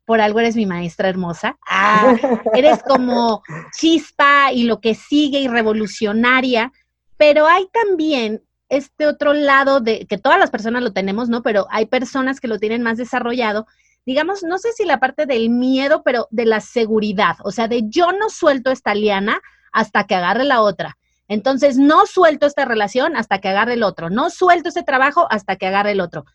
por 0.05 0.21
algo 0.21 0.39
eres 0.39 0.55
mi 0.55 0.65
maestra 0.65 1.09
hermosa. 1.09 1.57
Ah, 1.67 2.15
eres 2.53 2.81
como 2.83 3.41
chispa 3.77 4.51
y 4.53 4.63
lo 4.63 4.79
que 4.79 4.95
sigue 4.95 5.39
y 5.39 5.47
revolucionaria, 5.47 6.71
pero 7.17 7.47
hay 7.47 7.67
también 7.71 8.43
este 8.69 9.07
otro 9.07 9.33
lado 9.33 9.79
de 9.79 10.05
que 10.07 10.17
todas 10.17 10.39
las 10.39 10.49
personas 10.49 10.83
lo 10.83 10.93
tenemos, 10.93 11.29
¿no? 11.29 11.43
Pero 11.43 11.67
hay 11.69 11.85
personas 11.85 12.39
que 12.39 12.47
lo 12.47 12.59
tienen 12.59 12.81
más 12.81 12.97
desarrollado. 12.97 13.67
Digamos, 14.05 14.43
no 14.43 14.57
sé 14.57 14.71
si 14.73 14.85
la 14.85 14.99
parte 14.99 15.25
del 15.25 15.49
miedo, 15.49 16.03
pero 16.03 16.27
de 16.31 16.45
la 16.45 16.61
seguridad, 16.61 17.37
o 17.43 17.51
sea, 17.51 17.67
de 17.67 17.83
yo 17.87 18.11
no 18.11 18.29
suelto 18.29 18.71
esta 18.71 18.93
liana 18.93 19.41
hasta 19.71 20.05
que 20.05 20.15
agarre 20.15 20.43
la 20.43 20.61
otra. 20.61 20.97
Entonces, 21.27 21.77
no 21.77 22.05
suelto 22.05 22.45
esta 22.45 22.65
relación 22.65 23.15
hasta 23.15 23.39
que 23.39 23.49
agarre 23.49 23.73
el 23.73 23.83
otro, 23.83 24.09
no 24.09 24.29
suelto 24.29 24.69
este 24.69 24.83
trabajo 24.83 25.27
hasta 25.31 25.55
que 25.55 25.67
agarre 25.67 25.91
el 25.91 26.01
otro. 26.01 26.25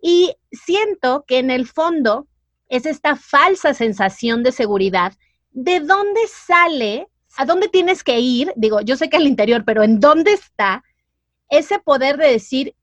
Y 0.00 0.34
siento 0.52 1.24
que 1.26 1.38
en 1.38 1.50
el 1.50 1.66
fondo 1.66 2.26
es 2.68 2.86
esta 2.86 3.16
falsa 3.16 3.74
sensación 3.74 4.42
de 4.42 4.52
seguridad. 4.52 5.12
¿De 5.50 5.80
dónde 5.80 6.20
sale? 6.28 7.08
¿A 7.36 7.44
dónde 7.44 7.68
tienes 7.68 8.02
que 8.04 8.20
ir? 8.20 8.52
Digo, 8.56 8.80
yo 8.80 8.96
sé 8.96 9.08
que 9.08 9.16
al 9.16 9.26
interior, 9.26 9.64
pero 9.64 9.82
¿en 9.82 10.00
dónde 10.00 10.32
está 10.32 10.82
ese 11.48 11.78
poder 11.78 12.16
de 12.16 12.30
decir, 12.30 12.74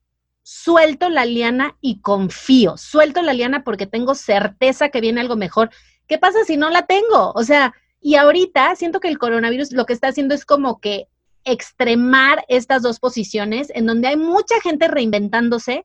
suelto 0.42 1.08
la 1.08 1.24
liana 1.24 1.76
y 1.80 2.00
confío? 2.00 2.76
Suelto 2.76 3.22
la 3.22 3.32
liana 3.32 3.64
porque 3.64 3.86
tengo 3.86 4.14
certeza 4.14 4.88
que 4.88 5.00
viene 5.00 5.20
algo 5.20 5.36
mejor. 5.36 5.70
¿Qué 6.06 6.18
pasa 6.18 6.44
si 6.44 6.56
no 6.56 6.70
la 6.70 6.86
tengo? 6.86 7.32
O 7.34 7.42
sea, 7.42 7.74
y 8.00 8.14
ahorita 8.14 8.74
siento 8.76 9.00
que 9.00 9.08
el 9.08 9.18
coronavirus 9.18 9.72
lo 9.72 9.86
que 9.86 9.92
está 9.92 10.08
haciendo 10.08 10.34
es 10.34 10.44
como 10.44 10.80
que 10.80 11.08
extremar 11.44 12.44
estas 12.48 12.82
dos 12.82 12.98
posiciones 13.00 13.70
en 13.74 13.86
donde 13.86 14.08
hay 14.08 14.16
mucha 14.16 14.60
gente 14.60 14.88
reinventándose, 14.88 15.84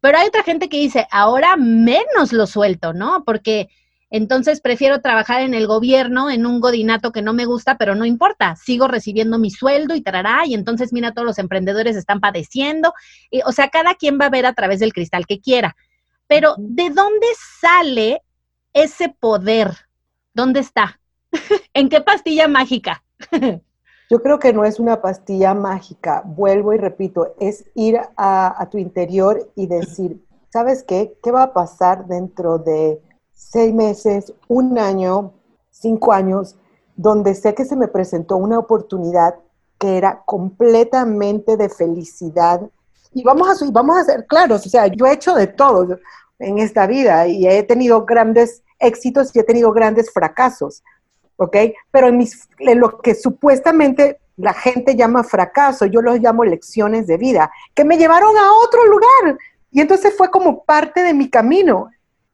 pero 0.00 0.18
hay 0.18 0.26
otra 0.28 0.42
gente 0.42 0.68
que 0.68 0.78
dice, 0.78 1.06
ahora 1.10 1.56
menos 1.56 2.32
lo 2.32 2.46
suelto, 2.46 2.92
¿no? 2.92 3.24
Porque 3.24 3.68
entonces 4.10 4.60
prefiero 4.60 5.00
trabajar 5.00 5.42
en 5.42 5.54
el 5.54 5.66
gobierno, 5.66 6.30
en 6.30 6.46
un 6.46 6.60
godinato 6.60 7.10
que 7.10 7.22
no 7.22 7.32
me 7.32 7.44
gusta, 7.44 7.76
pero 7.76 7.94
no 7.94 8.04
importa, 8.04 8.54
sigo 8.56 8.86
recibiendo 8.86 9.38
mi 9.38 9.50
sueldo 9.50 9.94
y 9.94 10.00
tarará, 10.00 10.46
y 10.46 10.54
entonces 10.54 10.92
mira, 10.92 11.12
todos 11.12 11.26
los 11.26 11.38
emprendedores 11.38 11.96
están 11.96 12.20
padeciendo. 12.20 12.92
Y, 13.30 13.40
o 13.44 13.52
sea, 13.52 13.68
cada 13.68 13.94
quien 13.94 14.18
va 14.20 14.26
a 14.26 14.30
ver 14.30 14.46
a 14.46 14.52
través 14.52 14.80
del 14.80 14.92
cristal 14.92 15.26
que 15.26 15.40
quiera. 15.40 15.76
Pero 16.28 16.54
¿de 16.58 16.90
dónde 16.90 17.26
sale 17.60 18.22
ese 18.72 19.08
poder? 19.08 19.70
¿Dónde 20.34 20.60
está? 20.60 21.00
¿En 21.74 21.88
qué 21.88 22.00
pastilla 22.00 22.48
mágica? 22.48 23.02
Yo 24.08 24.22
creo 24.22 24.38
que 24.38 24.52
no 24.52 24.64
es 24.64 24.78
una 24.78 25.02
pastilla 25.02 25.52
mágica, 25.52 26.22
vuelvo 26.24 26.72
y 26.72 26.78
repito, 26.78 27.34
es 27.40 27.64
ir 27.74 27.98
a, 28.16 28.68
tu 28.70 28.78
interior 28.78 29.50
y 29.56 29.66
decir, 29.66 30.24
¿sabes 30.52 30.84
qué? 30.84 31.18
¿Qué 31.24 31.32
va 31.32 31.42
a 31.42 31.52
pasar 31.52 32.06
dentro 32.06 32.58
de 32.58 33.00
seis 33.36 33.72
meses, 33.72 34.32
un 34.48 34.78
año, 34.78 35.32
cinco 35.70 36.12
años, 36.12 36.56
donde 36.96 37.34
sé 37.34 37.54
que 37.54 37.64
se 37.64 37.76
me 37.76 37.86
presentó 37.86 38.36
una 38.36 38.58
oportunidad 38.58 39.36
que 39.78 39.98
era 39.98 40.22
completamente 40.24 41.56
de 41.56 41.68
felicidad? 41.68 42.62
Y 43.12 43.22
vamos 43.22 43.48
a, 43.48 43.70
vamos 43.70 43.98
a 43.98 44.04
ser 44.04 44.26
claros, 44.26 44.66
o 44.66 44.68
sea, 44.68 44.86
yo 44.88 45.06
he 45.06 45.12
hecho 45.12 45.34
de 45.34 45.46
todo 45.46 45.98
en 46.38 46.58
esta 46.58 46.86
vida 46.86 47.26
y 47.28 47.46
he 47.46 47.62
tenido 47.62 48.04
grandes 48.04 48.62
éxitos 48.78 49.34
y 49.34 49.38
he 49.38 49.44
tenido 49.44 49.72
grandes 49.72 50.10
fracasos, 50.12 50.82
¿ok? 51.36 51.56
Pero 51.90 52.08
en, 52.08 52.18
mis, 52.18 52.48
en 52.58 52.80
lo 52.80 52.98
que 52.98 53.14
supuestamente 53.14 54.18
la 54.36 54.52
gente 54.52 54.96
llama 54.96 55.24
fracaso, 55.24 55.86
yo 55.86 56.02
los 56.02 56.20
llamo 56.20 56.44
lecciones 56.44 57.06
de 57.06 57.16
vida, 57.16 57.50
que 57.74 57.84
me 57.84 57.96
llevaron 57.96 58.36
a 58.36 58.52
otro 58.64 58.84
lugar. 58.86 59.38
Y 59.70 59.80
entonces 59.80 60.14
fue 60.16 60.30
como 60.30 60.64
parte 60.64 61.02
de 61.02 61.14
mi 61.14 61.30
camino. 61.30 61.90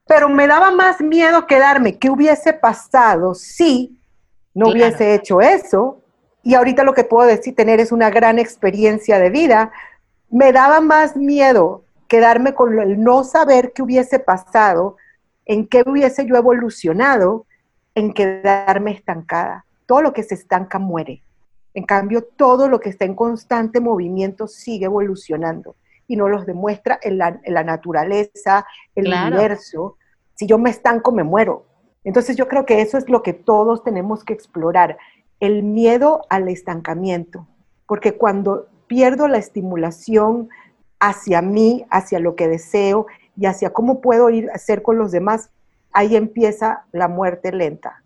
Pero 0.06 0.28
me 0.28 0.47
daba 0.47 0.71
más 0.71 1.00
miedo 1.00 1.47
quedarme. 1.47 1.99
¿Qué 1.99 2.11
hubiese 2.11 2.52
pasado 2.52 3.35
si 3.35 3.99
no 4.54 4.68
hubiese 4.68 5.14
hecho 5.14 5.40
eso? 5.40 6.02
Y 6.42 6.54
ahorita 6.54 6.82
lo 6.82 6.92
que 6.92 7.04
puedo 7.04 7.26
decir, 7.28 7.54
tener 7.54 7.80
es 7.80 7.92
una 7.92 8.11
gran 8.11 8.38
experiencia 8.38 9.18
de 9.18 9.30
vida. 9.30 9.73
Me 10.28 10.52
daba 10.52 10.80
más 10.80 11.16
miedo 11.16 11.85
quedarme 12.09 12.54
con 12.54 12.78
el 12.78 13.02
no 13.02 13.25
saber 13.25 13.73
qué 13.73 13.82
hubiese 13.82 14.18
pasado, 14.18 14.97
en 15.47 15.66
qué 15.66 15.82
hubiese 15.87 16.26
yo 16.26 16.37
evolucionado, 16.37 17.47
en 17.94 18.12
quedarme 18.12 18.92
estancada. 18.92 19.64
Todo 19.87 20.02
lo 20.02 20.12
que 20.12 20.23
se 20.23 20.35
estanca 20.35 20.78
muere. 20.78 21.23
En 21.75 21.85
cambio, 21.85 22.23
todo 22.37 22.68
lo 22.68 22.80
que 22.80 22.90
está 22.90 23.04
en 23.04 23.14
constante 23.14 23.80
movimiento 23.80 24.47
sigue 24.47 24.87
evolucionando 24.87 25.76
y 26.12 26.16
nos 26.16 26.31
los 26.31 26.45
demuestra 26.45 27.00
en 27.02 27.16
la, 27.16 27.64
naturaleza, 27.64 28.66
el 28.95 29.07
universo. 29.07 29.97
Si 30.35 30.47
yo 30.47 30.59
me 30.59 30.69
estanco, 30.69 31.11
me 31.11 31.23
muero. 31.23 31.64
Entonces 32.04 32.37
yo 32.37 32.49
creo 32.49 32.66
que 32.66 32.83
eso 32.83 32.99
es 32.99 33.09
lo 33.09 33.23
que 33.23 33.33
todos 33.33 33.83
tenemos 33.83 34.23
que 34.23 34.35
explorar, 34.35 34.99
el 35.40 35.62
miedo 35.62 36.26
al 36.28 36.50
estancamiento, 36.50 37.49
porque 37.87 38.19
cuando 38.19 38.66
pierdo 38.88 39.26
la 39.26 39.38
estimulación 39.38 40.50
hacia 41.00 41.40
mí, 41.40 41.87
hacia 41.88 42.19
lo 42.19 42.37
que 42.37 42.47
deseo 42.47 43.07
y 43.35 43.47
hacia 43.47 43.73
cómo 43.73 44.02
puedo 44.02 44.28
ir 44.28 44.50
a 44.50 44.59
ser 44.59 44.83
con 44.83 44.99
los 44.99 45.12
demás, 45.12 45.49
ahí 45.92 46.14
empieza 46.14 46.85
la 46.92 47.09
muerte 47.09 47.52
lenta. 47.52 48.01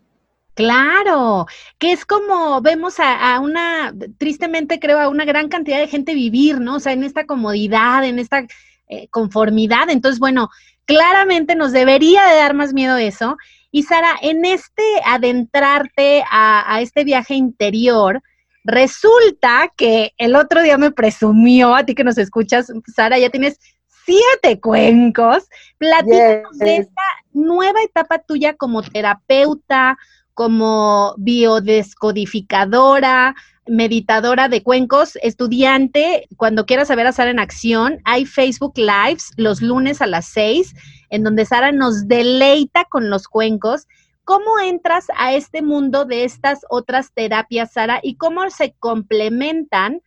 Claro, 0.57 1.47
que 1.79 1.93
es 1.93 2.07
como 2.07 2.63
vemos 2.63 2.95
a, 2.99 3.39
una, 3.41 3.93
tristemente 4.17 4.81
creo, 4.81 4.99
a 4.99 5.11
una 5.11 5.27
gran 5.27 5.51
cantidad 5.51 5.79
de 5.79 5.87
gente 5.87 6.15
vivir, 6.15 6.61
¿no? 6.61 6.77
O 6.77 6.81
sea, 6.81 6.95
en 6.95 7.05
esta 7.05 7.27
comodidad, 7.27 8.03
en 8.05 8.19
esta 8.19 8.47
eh, 8.89 9.07
conformidad. 9.09 9.91
Entonces, 9.91 10.19
bueno, 10.19 10.49
claramente 10.87 11.57
nos 11.57 11.73
debería 11.73 12.25
de 12.25 12.37
dar 12.37 12.55
más 12.55 12.73
miedo 12.73 12.97
eso. 12.97 13.37
Y 13.71 13.83
Sara, 13.83 14.17
en 14.23 14.47
este 14.47 14.83
adentrarte 15.05 16.25
a, 16.31 16.75
a 16.75 16.81
este 16.81 17.05
viaje 17.05 17.35
interior, 17.35 18.23
resulta 18.65 19.71
que 19.77 20.15
el 20.17 20.37
otro 20.37 20.63
día 20.63 20.79
me 20.79 20.91
presumió, 20.91 21.75
a 21.75 21.85
ti 21.85 21.95
que 21.95 22.03
nos 22.03 22.17
escuchas, 22.17 22.73
Sara, 22.95 23.19
ya 23.19 23.29
tienes 23.29 23.59
siete 24.07 24.59
cuencos. 24.59 25.49
Platícanos 25.77 26.57
de 26.59 26.77
esta 26.79 27.03
nueva 27.33 27.83
etapa 27.83 28.21
tuya 28.21 28.55
como 28.55 28.83
terapeuta, 28.83 29.99
como 30.37 31.17
biodescodificadora, 31.17 33.35
meditadora 33.67 34.49
de 34.51 34.63
cuencos, 34.63 35.17
estudiante, 35.23 36.29
cuando 36.37 36.67
quieras 36.67 36.89
saber 36.89 37.07
a 37.07 37.13
Sara 37.13 37.31
en 37.31 37.39
acción, 37.39 38.03
hay 38.05 38.27
Facebook 38.27 38.75
Lives 38.77 39.31
los 39.39 39.63
lunes 39.63 40.03
a 40.03 40.07
las 40.07 40.27
seis, 40.27 40.75
en 41.09 41.25
donde 41.25 41.47
Sara 41.47 41.73
nos 41.73 42.07
deleita 42.07 42.85
con 42.85 43.09
los 43.09 43.29
cuencos. 43.29 43.87
¿Cómo 44.25 44.61
entras 44.63 45.07
a 45.17 45.33
este 45.33 45.63
mundo 45.63 46.05
de 46.05 46.25
estas 46.25 46.67
otras 46.69 47.15
terapias, 47.15 47.73
Sara, 47.73 48.01
y 48.03 48.17
cómo 48.17 48.51
se 48.51 48.75
complementan 48.79 50.03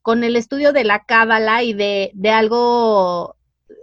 con 0.00 0.22
el 0.22 0.36
estudio 0.36 0.72
de 0.72 0.84
la 0.84 1.04
cábala 1.04 1.64
y 1.64 1.72
de, 1.72 2.12
algo, 2.30 3.34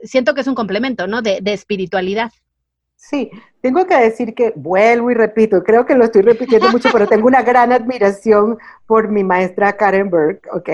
siento 0.04 0.34
que 0.34 0.40
es 0.42 0.48
un 0.48 0.56
complemento, 0.56 1.08
¿no? 1.08 1.22
de 1.22 1.42
espiritualidad. 1.44 2.32
Sí, 3.02 3.32
tengo 3.62 3.88
que 3.88 3.96
decir 3.96 4.36
que 4.36 4.52
vuelvo 4.58 5.10
y 5.10 5.14
repito, 5.14 5.64
creo 5.64 5.86
que 5.86 5.96
lo 5.96 6.04
estoy 6.04 6.22
repitiendo 6.22 6.70
mucho, 6.70 6.90
pero 6.92 7.08
tengo 7.08 7.28
una 7.28 7.42
gran 7.44 7.72
admiración 7.72 8.58
por 8.86 9.08
mi 9.08 9.24
maestra 9.24 9.78
Karen 9.78 10.10
Burke, 10.10 10.50
¿ok? 10.52 10.70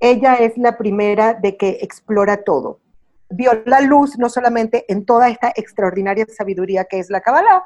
Ella 0.00 0.36
es 0.36 0.56
la 0.56 0.78
primera 0.78 1.34
de 1.34 1.58
que 1.58 1.78
explora 1.82 2.38
todo. 2.42 2.80
Vio 3.28 3.52
la 3.66 3.82
luz 3.82 4.18
no 4.18 4.30
solamente 4.30 4.86
en 4.90 5.04
toda 5.04 5.28
esta 5.28 5.52
extraordinaria 5.54 6.24
sabiduría 6.26 6.86
que 6.86 7.00
es 7.00 7.10
la 7.10 7.20
Kabbalah, 7.20 7.62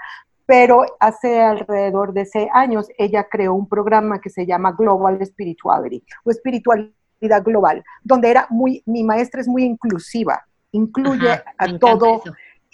pero 0.47 0.85
hace 0.99 1.41
alrededor 1.41 2.13
de 2.13 2.27
seis 2.27 2.49
años 2.53 2.89
ella 2.99 3.29
creó 3.31 3.55
un 3.55 3.69
programa 3.69 4.21
que 4.21 4.31
se 4.31 4.47
llama 4.47 4.73
Global 4.73 5.25
Spirituality 5.25 6.05
o 6.25 6.33
espiritualidad 6.33 7.45
global, 7.45 7.85
donde 8.03 8.31
era 8.31 8.49
muy, 8.51 8.83
mi 8.85 9.05
maestra 9.05 9.41
es 9.41 9.47
muy 9.47 9.63
inclusiva, 9.63 10.45
incluye 10.73 11.41
a 11.57 11.79
todo 11.79 12.21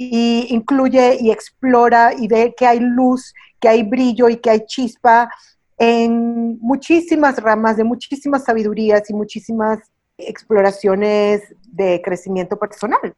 y 0.00 0.46
incluye 0.54 1.18
y 1.20 1.32
explora 1.32 2.14
y 2.16 2.28
ve 2.28 2.54
que 2.56 2.64
hay 2.64 2.78
luz, 2.78 3.34
que 3.58 3.68
hay 3.68 3.82
brillo 3.82 4.28
y 4.28 4.36
que 4.36 4.48
hay 4.48 4.64
chispa 4.64 5.28
en 5.76 6.56
muchísimas 6.60 7.42
ramas 7.42 7.76
de 7.76 7.84
muchísimas 7.84 8.44
sabidurías 8.44 9.10
y 9.10 9.14
muchísimas 9.14 9.80
exploraciones 10.16 11.42
de 11.66 12.00
crecimiento 12.02 12.56
personal. 12.56 13.14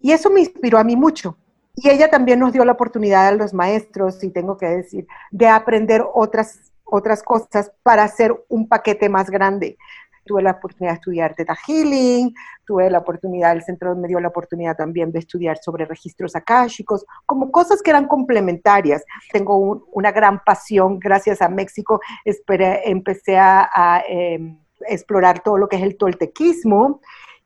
Y 0.00 0.10
eso 0.10 0.30
me 0.30 0.40
inspiró 0.40 0.78
a 0.78 0.84
mí 0.84 0.96
mucho. 0.96 1.38
Y 1.76 1.88
ella 1.88 2.10
también 2.10 2.40
nos 2.40 2.52
dio 2.52 2.64
la 2.64 2.72
oportunidad 2.72 3.28
a 3.28 3.32
los 3.32 3.54
maestros, 3.54 4.22
y 4.24 4.30
tengo 4.30 4.58
que 4.58 4.66
decir, 4.66 5.06
de 5.30 5.46
aprender 5.46 6.04
otras, 6.12 6.72
otras 6.84 7.22
cosas 7.22 7.70
para 7.84 8.02
hacer 8.02 8.34
un 8.48 8.68
paquete 8.68 9.08
más 9.08 9.30
grande 9.30 9.78
tuve 10.24 10.42
la 10.42 10.52
oportunidad 10.52 10.92
de 10.92 10.96
estudiar 10.96 11.34
Theta 11.34 11.54
Healing, 11.54 12.34
tuve 12.64 12.90
la 12.90 12.98
oportunidad, 12.98 13.52
el 13.52 13.62
centro 13.62 13.94
me 13.96 14.08
dio 14.08 14.20
la 14.20 14.28
oportunidad 14.28 14.76
también 14.76 15.12
de 15.12 15.18
estudiar 15.18 15.58
sobre 15.58 15.84
registros 15.84 16.36
akáshicos, 16.36 17.04
como 17.26 17.50
cosas 17.50 17.82
que 17.82 17.90
eran 17.90 18.06
complementarias. 18.06 19.02
Tengo 19.32 19.86
una 19.92 20.12
gran 20.12 20.42
pasión, 20.44 20.98
gracias 20.98 21.42
a 21.42 21.48
México, 21.48 22.00
empecé 22.24 23.38
a, 23.38 24.02
em, 24.08 24.58
explorar 24.88 25.42
todo 25.42 25.58
lo 25.58 25.68
que 25.68 25.76
es 25.76 25.82
el 25.82 25.96
toltequismo. 25.96 27.00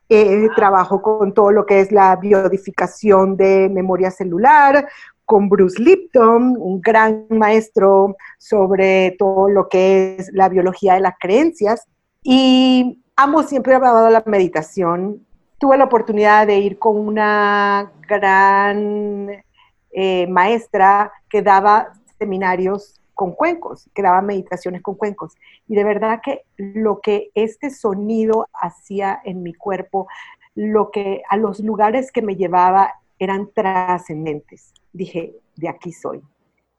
Eh, 0.07 0.47
trabajo 0.55 1.01
con 1.01 1.33
todo 1.33 1.51
lo 1.51 1.65
que 1.65 1.79
es 1.79 1.91
la 1.91 2.15
biodificación 2.15 3.35
de 3.35 3.69
memoria 3.69 4.11
celular, 4.11 4.87
con 5.25 5.49
Bruce 5.49 5.81
Lipton, 5.81 6.55
un 6.59 6.79
gran 6.79 7.25
maestro 7.29 8.15
sobre 8.37 9.15
todo 9.17 9.49
lo 9.49 9.67
que 9.67 10.17
es 10.17 10.29
la 10.33 10.47
biología 10.49 10.93
de 10.93 10.99
las 11.01 11.15
creencias. 11.19 11.87
Y 12.27 13.03
amo 13.15 13.43
siempre 13.43 13.75
hablado 13.75 14.09
la 14.09 14.23
meditación. 14.25 15.23
Tuve 15.59 15.77
la 15.77 15.83
oportunidad 15.83 16.47
de 16.47 16.57
ir 16.57 16.79
con 16.79 16.97
una 16.97 17.91
gran 18.09 19.43
eh, 19.91 20.25
maestra 20.25 21.11
que 21.29 21.43
daba 21.43 21.93
seminarios 22.17 22.99
con 23.13 23.33
cuencos, 23.33 23.87
que 23.93 24.01
daba 24.01 24.23
meditaciones 24.23 24.81
con 24.81 24.95
cuencos. 24.95 25.35
Y 25.67 25.75
de 25.75 25.83
verdad 25.83 26.19
que 26.23 26.41
lo 26.57 26.99
que 26.99 27.29
este 27.35 27.69
sonido 27.69 28.47
hacía 28.59 29.21
en 29.23 29.43
mi 29.43 29.53
cuerpo, 29.53 30.07
lo 30.55 30.89
que 30.89 31.21
a 31.29 31.37
los 31.37 31.59
lugares 31.59 32.11
que 32.11 32.23
me 32.23 32.35
llevaba 32.35 32.91
eran 33.19 33.51
trascendentes. 33.53 34.73
Dije, 34.93 35.35
de 35.57 35.69
aquí 35.69 35.91
soy. 35.93 36.23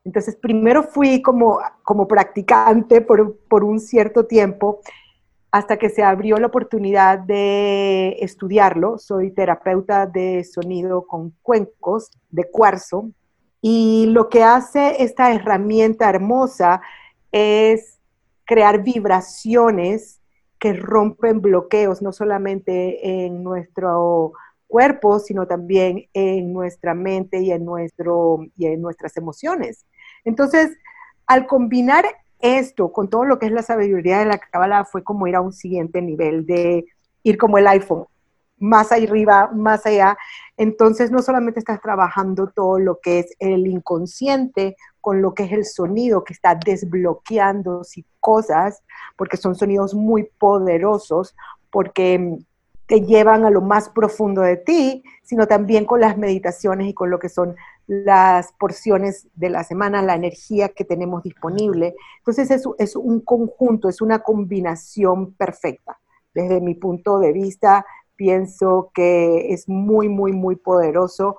Entonces, 0.05 0.35
primero 0.35 0.83
fui 0.83 1.23
como, 1.23 1.61
como 1.85 2.09
practicante 2.09 3.01
por, 3.01 3.37
por 3.49 3.63
un 3.63 3.79
cierto 3.79 4.27
tiempo 4.27 4.81
hasta 5.57 5.79
que 5.79 5.89
se 5.89 6.03
abrió 6.03 6.37
la 6.37 6.49
oportunidad 6.49 7.19
de 7.19 8.19
estudiarlo. 8.21 8.99
Soy 8.99 9.31
terapeuta 9.31 10.05
de 10.05 10.45
sonido 10.45 11.07
con 11.07 11.31
cuencos 11.41 12.11
de 12.29 12.45
cuarzo 12.51 13.09
y 13.63 14.05
lo 14.11 14.29
que 14.29 14.45
hace 14.45 15.03
esta 15.03 15.33
herramienta 15.33 16.11
hermosa 16.11 16.83
es 17.33 17.99
crear 18.45 18.83
vibraciones 18.83 20.21
que 20.59 20.75
rompen 20.75 21.41
bloqueos, 21.41 22.03
no 22.03 22.13
solamente 22.13 23.25
en 23.25 23.43
nuestro 23.43 24.35
cuerpo, 24.67 25.21
sino 25.21 25.47
también 25.47 26.07
en 26.13 26.53
nuestra 26.53 26.93
mente 26.93 27.41
y 27.41 27.51
en, 27.51 27.65
nuestro, 27.65 28.41
y 28.59 28.67
en 28.67 28.83
nuestras 28.83 29.17
emociones. 29.17 29.87
Entonces, 30.23 30.77
al 31.27 31.47
combinar 31.47 32.05
esto, 32.41 32.93
con 32.93 33.09
todo 33.09 33.25
lo 33.25 33.39
que 33.39 33.47
es 33.47 33.53
la 33.53 33.63
sabiduría 33.63 34.19
de 34.19 34.27
la 34.27 34.39
cábala, 34.39 34.85
fue 34.85 35.03
como 35.03 35.27
ir 35.27 35.37
a 35.37 35.41
un 35.41 35.53
siguiente 35.53 36.03
nivel, 36.03 36.47
de 36.47 36.87
ir 37.23 37.39
como 37.39 37.59
el 37.59 37.67
iPhone, 37.67 38.05
más 38.59 38.93
arriba, 38.93 39.51
más 39.55 39.87
allá. 39.87 40.17
Entonces, 40.57 41.11
no 41.11 41.23
solamente 41.23 41.61
estás 41.61 41.81
trabajando 41.81 42.49
todo 42.49 42.79
lo 42.79 43.01
que 43.01 43.21
es 43.21 43.35
el 43.39 43.67
inconsciente, 43.67 44.77
con 45.01 45.23
lo 45.23 45.35
que 45.35 45.45
es 45.45 45.53
el 45.53 45.65
sonido 45.65 46.25
que 46.25 46.33
está 46.33 46.55
desbloqueando 46.55 47.83
cosas, 48.21 48.83
porque 49.17 49.37
son 49.37 49.55
sonidos 49.55 49.95
muy 49.95 50.25
poderosos, 50.39 51.35
porque 51.71 52.39
te 52.87 53.01
llevan 53.03 53.45
a 53.45 53.51
lo 53.51 53.61
más 53.61 53.89
profundo 53.89 54.43
de 54.43 54.57
ti, 54.57 55.03
sino 55.23 55.47
también 55.47 55.85
con 55.85 56.01
las 56.01 56.17
meditaciones 56.17 56.89
y 56.89 56.95
con 56.95 57.11
lo 57.11 57.19
que 57.19 57.29
son 57.29 57.57
las 57.87 58.53
porciones 58.53 59.29
de 59.35 59.51
la 59.51 59.65
semana, 59.65 60.03
la 60.03 60.15
energía 60.15 60.69
que 60.69 60.85
tenemos 60.85 61.23
disponible. 61.23 61.95
Entonces 62.19 62.51
es, 62.51 62.65
es 62.79 62.97
un 62.97 63.21
conjunto, 63.21 63.89
es 63.89 64.01
una 64.01 64.21
combinación 64.21 65.35
perfecta. 65.35 65.99
Desde 66.35 66.61
mi 66.61 66.75
punto 66.75 67.19
de 67.19 67.33
vista, 67.33 67.87
pienso 68.17 68.91
que 68.95 69.53
es 69.53 69.69
muy, 69.69 70.09
muy, 70.09 70.33
muy 70.33 70.57
poderoso 70.57 71.37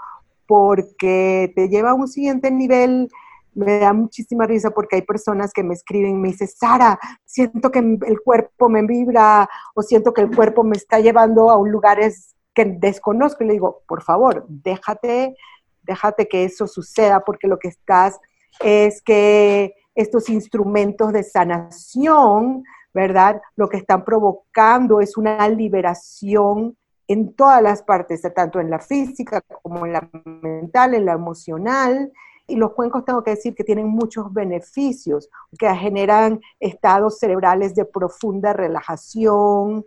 porque 0.47 1.51
te 1.55 1.69
lleva 1.69 1.91
a 1.91 1.95
un 1.95 2.07
siguiente 2.07 2.51
nivel. 2.51 3.09
Me 3.57 3.79
da 3.79 3.93
muchísima 3.93 4.45
risa 4.45 4.71
porque 4.71 4.97
hay 4.97 5.01
personas 5.01 5.51
que 5.51 5.63
me 5.63 5.73
escriben 5.73 6.21
me 6.21 6.29
dicen, 6.29 6.47
Sara, 6.47 6.99
siento 7.25 7.71
que 7.71 7.79
el 7.79 8.21
cuerpo 8.23 8.69
me 8.69 8.81
vibra 8.83 9.49
o 9.75 9.81
siento 9.81 10.13
que 10.13 10.21
el 10.21 10.35
cuerpo 10.35 10.63
me 10.63 10.77
está 10.77 10.99
llevando 10.99 11.49
a 11.49 11.57
un 11.57 11.71
lugares 11.71 12.35
que 12.53 12.65
desconozco. 12.65 13.43
Y 13.43 13.47
le 13.47 13.53
digo, 13.53 13.81
por 13.87 14.03
favor, 14.03 14.45
déjate, 14.47 15.35
déjate 15.83 16.27
que 16.27 16.45
eso 16.45 16.67
suceda 16.67 17.21
porque 17.21 17.47
lo 17.47 17.59
que 17.59 17.69
estás 17.69 18.19
es 18.59 19.01
que 19.01 19.73
estos 19.95 20.29
instrumentos 20.29 21.11
de 21.11 21.23
sanación 21.23 22.63
¿verdad? 22.97 23.39
Lo 23.55 23.69
que 23.69 23.77
están 23.77 24.03
provocando 24.03 25.01
es 25.01 25.17
una 25.17 25.47
liberación 25.47 26.75
en 27.07 27.35
todas 27.35 27.61
las 27.61 27.83
partes, 27.83 28.23
tanto 28.35 28.59
en 28.59 28.71
la 28.71 28.79
física 28.79 29.41
como 29.61 29.85
en 29.85 29.93
la 29.93 30.09
mental, 30.41 30.95
en 30.95 31.05
la 31.05 31.13
emocional. 31.13 32.11
Y 32.47 32.55
los 32.55 32.73
cuencos 32.73 33.03
tengo 33.03 33.23
que 33.23 33.31
decir 33.31 33.53
que 33.53 33.65
tienen 33.65 33.87
muchos 33.87 34.33
beneficios, 34.33 35.29
que 35.59 35.73
generan 35.75 36.39
estados 36.59 37.19
cerebrales 37.19 37.75
de 37.75 37.85
profunda 37.85 38.53
relajación, 38.53 39.85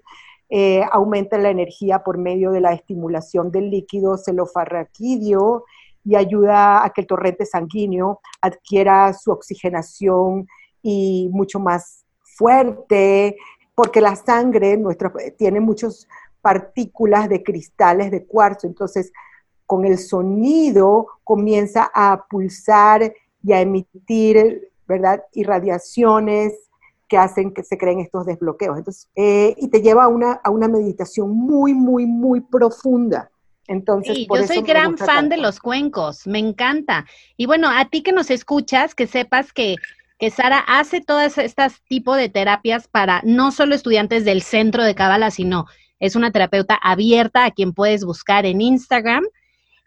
eh, 0.50 0.82
aumenta 0.90 1.38
la 1.38 1.50
energía 1.50 2.02
por 2.02 2.18
medio 2.18 2.50
de 2.50 2.60
la 2.60 2.72
estimulación 2.72 3.50
del 3.50 3.70
líquido 3.70 4.18
celofarraquidio 4.18 5.64
y 6.04 6.16
ayuda 6.16 6.84
a 6.84 6.90
que 6.90 7.02
el 7.02 7.06
torrente 7.06 7.46
sanguíneo 7.46 8.20
adquiera 8.40 9.12
su 9.12 9.30
oxigenación 9.30 10.48
y 10.82 11.28
mucho 11.32 11.60
más 11.60 12.04
fuerte, 12.36 13.36
porque 13.74 14.00
la 14.00 14.16
sangre 14.16 14.76
nuestra, 14.76 15.12
tiene 15.38 15.60
muchas 15.60 16.08
partículas 16.40 17.28
de 17.28 17.42
cristales 17.42 18.10
de 18.10 18.26
cuarzo, 18.26 18.66
entonces 18.66 19.12
con 19.70 19.84
el 19.84 19.98
sonido 19.98 21.06
comienza 21.22 21.88
a 21.94 22.26
pulsar 22.28 23.14
y 23.40 23.52
a 23.52 23.60
emitir, 23.60 24.68
¿verdad? 24.88 25.22
Irradiaciones 25.32 26.54
que 27.06 27.16
hacen 27.16 27.54
que 27.54 27.62
se 27.62 27.78
creen 27.78 28.00
estos 28.00 28.26
desbloqueos. 28.26 28.78
Entonces, 28.78 29.08
eh, 29.14 29.54
y 29.56 29.68
te 29.68 29.80
lleva 29.80 30.02
a 30.02 30.08
una, 30.08 30.32
a 30.42 30.50
una 30.50 30.66
meditación 30.66 31.30
muy, 31.30 31.72
muy, 31.72 32.04
muy 32.04 32.40
profunda. 32.40 33.30
Entonces, 33.68 34.16
sí, 34.16 34.26
yo 34.28 34.44
soy 34.44 34.62
gran 34.62 34.98
fan 34.98 35.28
de 35.28 35.36
los 35.36 35.60
cuencos, 35.60 36.26
me 36.26 36.40
encanta. 36.40 37.06
Y 37.36 37.46
bueno, 37.46 37.68
a 37.70 37.84
ti 37.84 38.02
que 38.02 38.10
nos 38.10 38.28
escuchas, 38.28 38.96
que 38.96 39.06
sepas 39.06 39.52
que 39.52 39.76
que 40.18 40.30
Sara 40.30 40.58
hace 40.58 41.00
todas 41.00 41.38
estas 41.38 41.80
tipos 41.88 42.18
de 42.18 42.28
terapias 42.28 42.88
para 42.88 43.22
no 43.24 43.52
solo 43.52 43.74
estudiantes 43.74 44.26
del 44.26 44.42
centro 44.42 44.84
de 44.84 44.94
Cabala, 44.94 45.30
sino 45.30 45.64
es 46.00 46.16
una 46.16 46.32
terapeuta 46.32 46.74
abierta 46.74 47.46
a 47.46 47.52
quien 47.52 47.72
puedes 47.72 48.04
buscar 48.04 48.44
en 48.44 48.60
Instagram. 48.60 49.24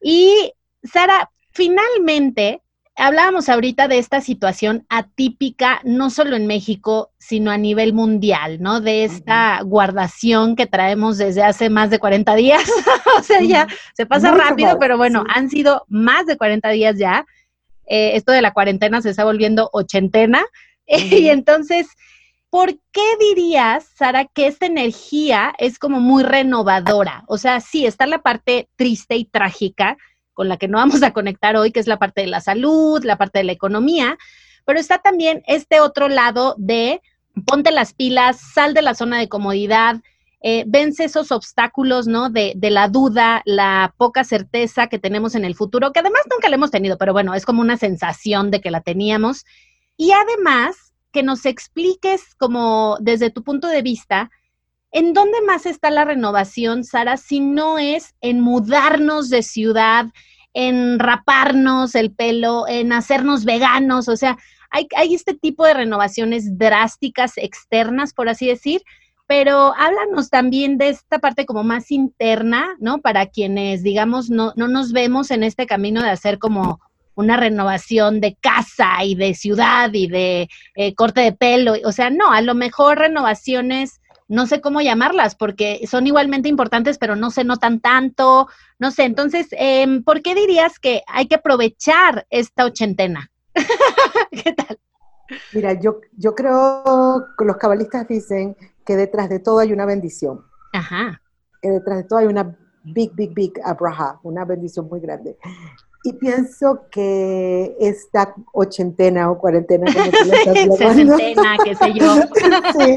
Y 0.04 0.54
Sara, 0.84 1.32
finalmente, 1.52 2.62
hablábamos 2.96 3.50
ahorita 3.50 3.88
de 3.88 3.98
esta 3.98 4.22
situación 4.22 4.86
atípica, 4.89 5.80
no 5.84 6.10
solo 6.10 6.36
en 6.36 6.46
México, 6.46 7.12
sino 7.18 7.52
a 7.52 7.58
nivel 7.58 7.94
mundial, 7.94 8.62
¿no? 8.62 8.82
De 8.82 9.06
esta 9.06 9.62
guardación 9.63 10.56
que 10.56 10.68
traemos 10.68 11.18
desde 11.18 11.44
hace 11.44 11.70
más 11.70 11.89
de 11.89 12.00
40 12.00 12.36
días. 12.36 12.63
o 13.18 13.24
sea, 13.24 13.42
ya 13.42 13.68
se 13.96 14.06
pasa 14.06 14.32
rápido, 14.32 14.78
pero 14.80 14.98
bueno, 14.98 15.24
han 15.34 15.50
sido 15.50 15.86
más 15.88 16.26
de 16.26 16.38
40 16.38 16.70
días 16.70 16.98
ya. 16.98 17.26
Eh, 17.88 18.12
esto 18.16 18.32
de 18.32 18.42
la 18.42 18.54
cuarentena 18.54 19.02
se 19.02 19.10
está 19.10 19.24
volviendo 19.24 19.70
ochentena. 19.74 20.46
y 20.86 21.30
entonces, 21.30 21.88
¿por 22.54 22.78
qué 22.92 23.02
dirías, 23.20 23.84
Sara, 23.96 24.26
que 24.26 24.46
esta 24.46 24.68
energía 24.68 25.56
es 25.58 25.80
como 25.80 26.00
muy 26.00 26.22
renovadora? 26.22 27.24
O 27.26 27.39
sea, 27.39 27.60
sí, 27.60 27.88
está 27.88 28.06
la 28.06 28.22
parte 28.22 28.70
triste 28.76 29.16
y 29.16 29.26
trágica 29.26 29.98
con 30.34 30.50
la 30.50 30.58
que 30.58 30.68
no 30.68 30.78
vamos 30.78 31.02
a 31.02 31.13
conectar 31.13 31.56
hoy, 31.56 31.72
que 31.72 31.80
es 31.80 31.88
la 31.88 31.98
parte 31.98 32.22
de 32.22 32.28
la 32.28 32.42
salud, 32.42 33.04
la 33.04 33.18
parte 33.18 33.39
de 33.39 33.46
la 33.46 33.54
economía, 33.54 34.20
pero 34.66 34.80
está 34.80 35.00
también 35.00 35.42
este 35.48 35.80
otro 35.80 36.10
lado 36.10 36.54
de 36.60 37.02
ponte 37.48 37.72
las 37.72 37.96
pilas, 37.96 38.39
sal 38.39 38.76
de 38.76 38.84
la 38.84 38.94
zona 38.94 39.18
de 39.18 39.30
comodidad, 39.30 40.04
eh, 40.44 40.63
vence 40.68 41.06
esos 41.06 41.32
obstáculos, 41.32 42.06
¿no? 42.06 42.30
De, 42.30 42.54
de, 42.56 42.70
la 42.70 42.88
duda, 42.88 43.42
la 43.46 43.96
poca 43.98 44.24
certeza 44.24 44.86
que 44.86 45.00
tenemos 45.00 45.34
en 45.34 45.44
el 45.44 45.56
futuro, 45.56 45.92
que 45.92 46.02
además 46.02 46.22
nunca 46.32 46.50
la 46.50 46.58
hemos 46.58 46.70
tenido, 46.70 47.00
pero 47.00 47.13
bueno, 47.13 47.34
es 47.34 47.48
como 47.48 47.62
una 47.62 47.78
sensación 47.78 48.52
de 48.52 48.62
que 48.62 48.70
la 48.70 48.82
teníamos. 48.82 49.44
Y 49.98 50.12
además, 50.12 50.83
que 51.13 51.23
nos 51.23 51.45
expliques 51.45 52.36
como 52.36 52.97
desde 52.99 53.30
tu 53.30 53.43
punto 53.43 53.67
de 53.67 53.82
vista, 53.82 54.32
¿en 54.91 55.13
dónde 55.13 55.41
más 55.41 55.65
está 55.65 55.91
la 55.91 56.04
renovación, 56.04 56.84
Sara, 56.84 57.15
si 57.15 57.39
no 57.39 57.80
es 57.80 58.15
en 58.19 58.41
mudarnos 58.41 59.30
de 59.30 59.43
ciudad, 59.43 60.08
en 60.54 60.99
raparnos 60.99 61.95
el 61.95 62.12
pelo, 62.12 62.67
en 62.67 62.91
hacernos 62.91 63.45
veganos? 63.45 64.10
O 64.10 64.17
sea, 64.17 64.38
hay, 64.71 64.88
hay 64.97 65.13
este 65.13 65.36
tipo 65.36 65.65
de 65.65 65.76
renovaciones 65.76 66.58
drásticas 66.58 67.34
externas, 67.38 68.13
por 68.13 68.28
así 68.28 68.47
decir, 68.47 68.82
pero 69.28 69.73
háblanos 69.78 70.30
también 70.30 70.78
de 70.78 70.89
esta 70.89 71.19
parte 71.19 71.45
como 71.45 71.63
más 71.63 71.91
interna, 71.91 72.76
¿no? 72.80 72.99
Para 72.99 73.28
quienes, 73.28 73.84
digamos, 73.84 74.30
no, 74.30 74.52
no 74.56 74.67
nos 74.67 74.91
vemos 74.91 75.32
en 75.32 75.43
este 75.43 75.65
camino 75.65 76.02
de 76.02 76.10
hacer 76.10 76.39
como 76.39 76.82
una 77.15 77.38
renovación 77.38 78.21
de 78.21 78.36
casa 78.39 79.04
y 79.04 79.15
de 79.15 79.34
ciudad 79.34 79.89
y 79.93 80.08
de 80.08 80.49
eh, 80.76 80.95
corte 80.95 81.21
de 81.21 81.32
pelo. 81.34 81.73
O 81.86 81.91
sea, 81.91 82.10
no, 82.10 82.32
a 82.32 82.41
lo 82.41 82.56
mejor 82.56 82.99
renovaciones, 82.99 84.02
no 84.28 84.47
sé 84.47 84.62
cómo 84.62 84.82
llamarlas, 84.82 85.36
porque 85.36 85.86
son 85.88 86.08
igualmente 86.08 86.49
importantes, 86.49 86.97
pero 86.97 87.15
no 87.15 87.32
se 87.32 87.43
notan 87.43 87.80
tanto. 87.80 88.47
No 88.80 88.91
sé, 88.91 89.04
entonces, 89.04 89.47
eh, 89.52 90.02
¿por 90.06 90.21
qué 90.21 90.36
dirías 90.36 90.80
que 90.80 91.04
hay 91.08 91.28
que 91.28 91.36
aprovechar 91.36 92.26
esta 92.30 92.65
ochentena? 92.65 93.32
¿Qué 94.32 94.54
tal? 94.54 94.80
Mira, 95.54 95.73
yo, 95.73 95.99
yo 96.17 96.36
creo 96.36 97.26
que 97.38 97.45
los 97.45 97.58
cabalistas 97.58 98.08
dicen 98.08 98.56
que 98.86 98.95
detrás 98.95 99.30
de 99.30 99.39
todo 99.39 99.60
hay 99.60 99.71
una 99.71 99.86
bendición. 99.86 100.43
Ajá. 100.73 101.21
Que 101.62 101.69
detrás 101.69 101.99
de 101.99 102.04
todo 102.04 102.19
hay 102.19 102.26
una 102.26 102.56
big, 102.84 103.13
big, 103.13 103.34
big 103.34 103.54
abraha, 103.63 104.19
una 104.23 104.45
bendición 104.45 104.88
muy 104.88 104.99
grande. 104.99 105.38
Y 106.04 106.13
pienso 106.13 106.88
que 106.92 107.76
esta 107.80 108.36
ochentena 108.52 109.32
o 109.32 109.38
cuarentena, 109.38 109.92
como 109.94 110.06
tú 110.12 110.76
Sesentena, 110.78 111.58
qué 111.63 111.76
sé 111.76 111.94
yo. 111.94 112.16
sí, 112.78 112.96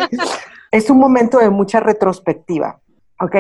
es 0.73 0.91
un 0.91 0.99
momento 0.99 1.39
de 1.39 1.51
mucha 1.51 1.81
retrospectiva. 1.81 2.81
¿ok? 3.21 3.35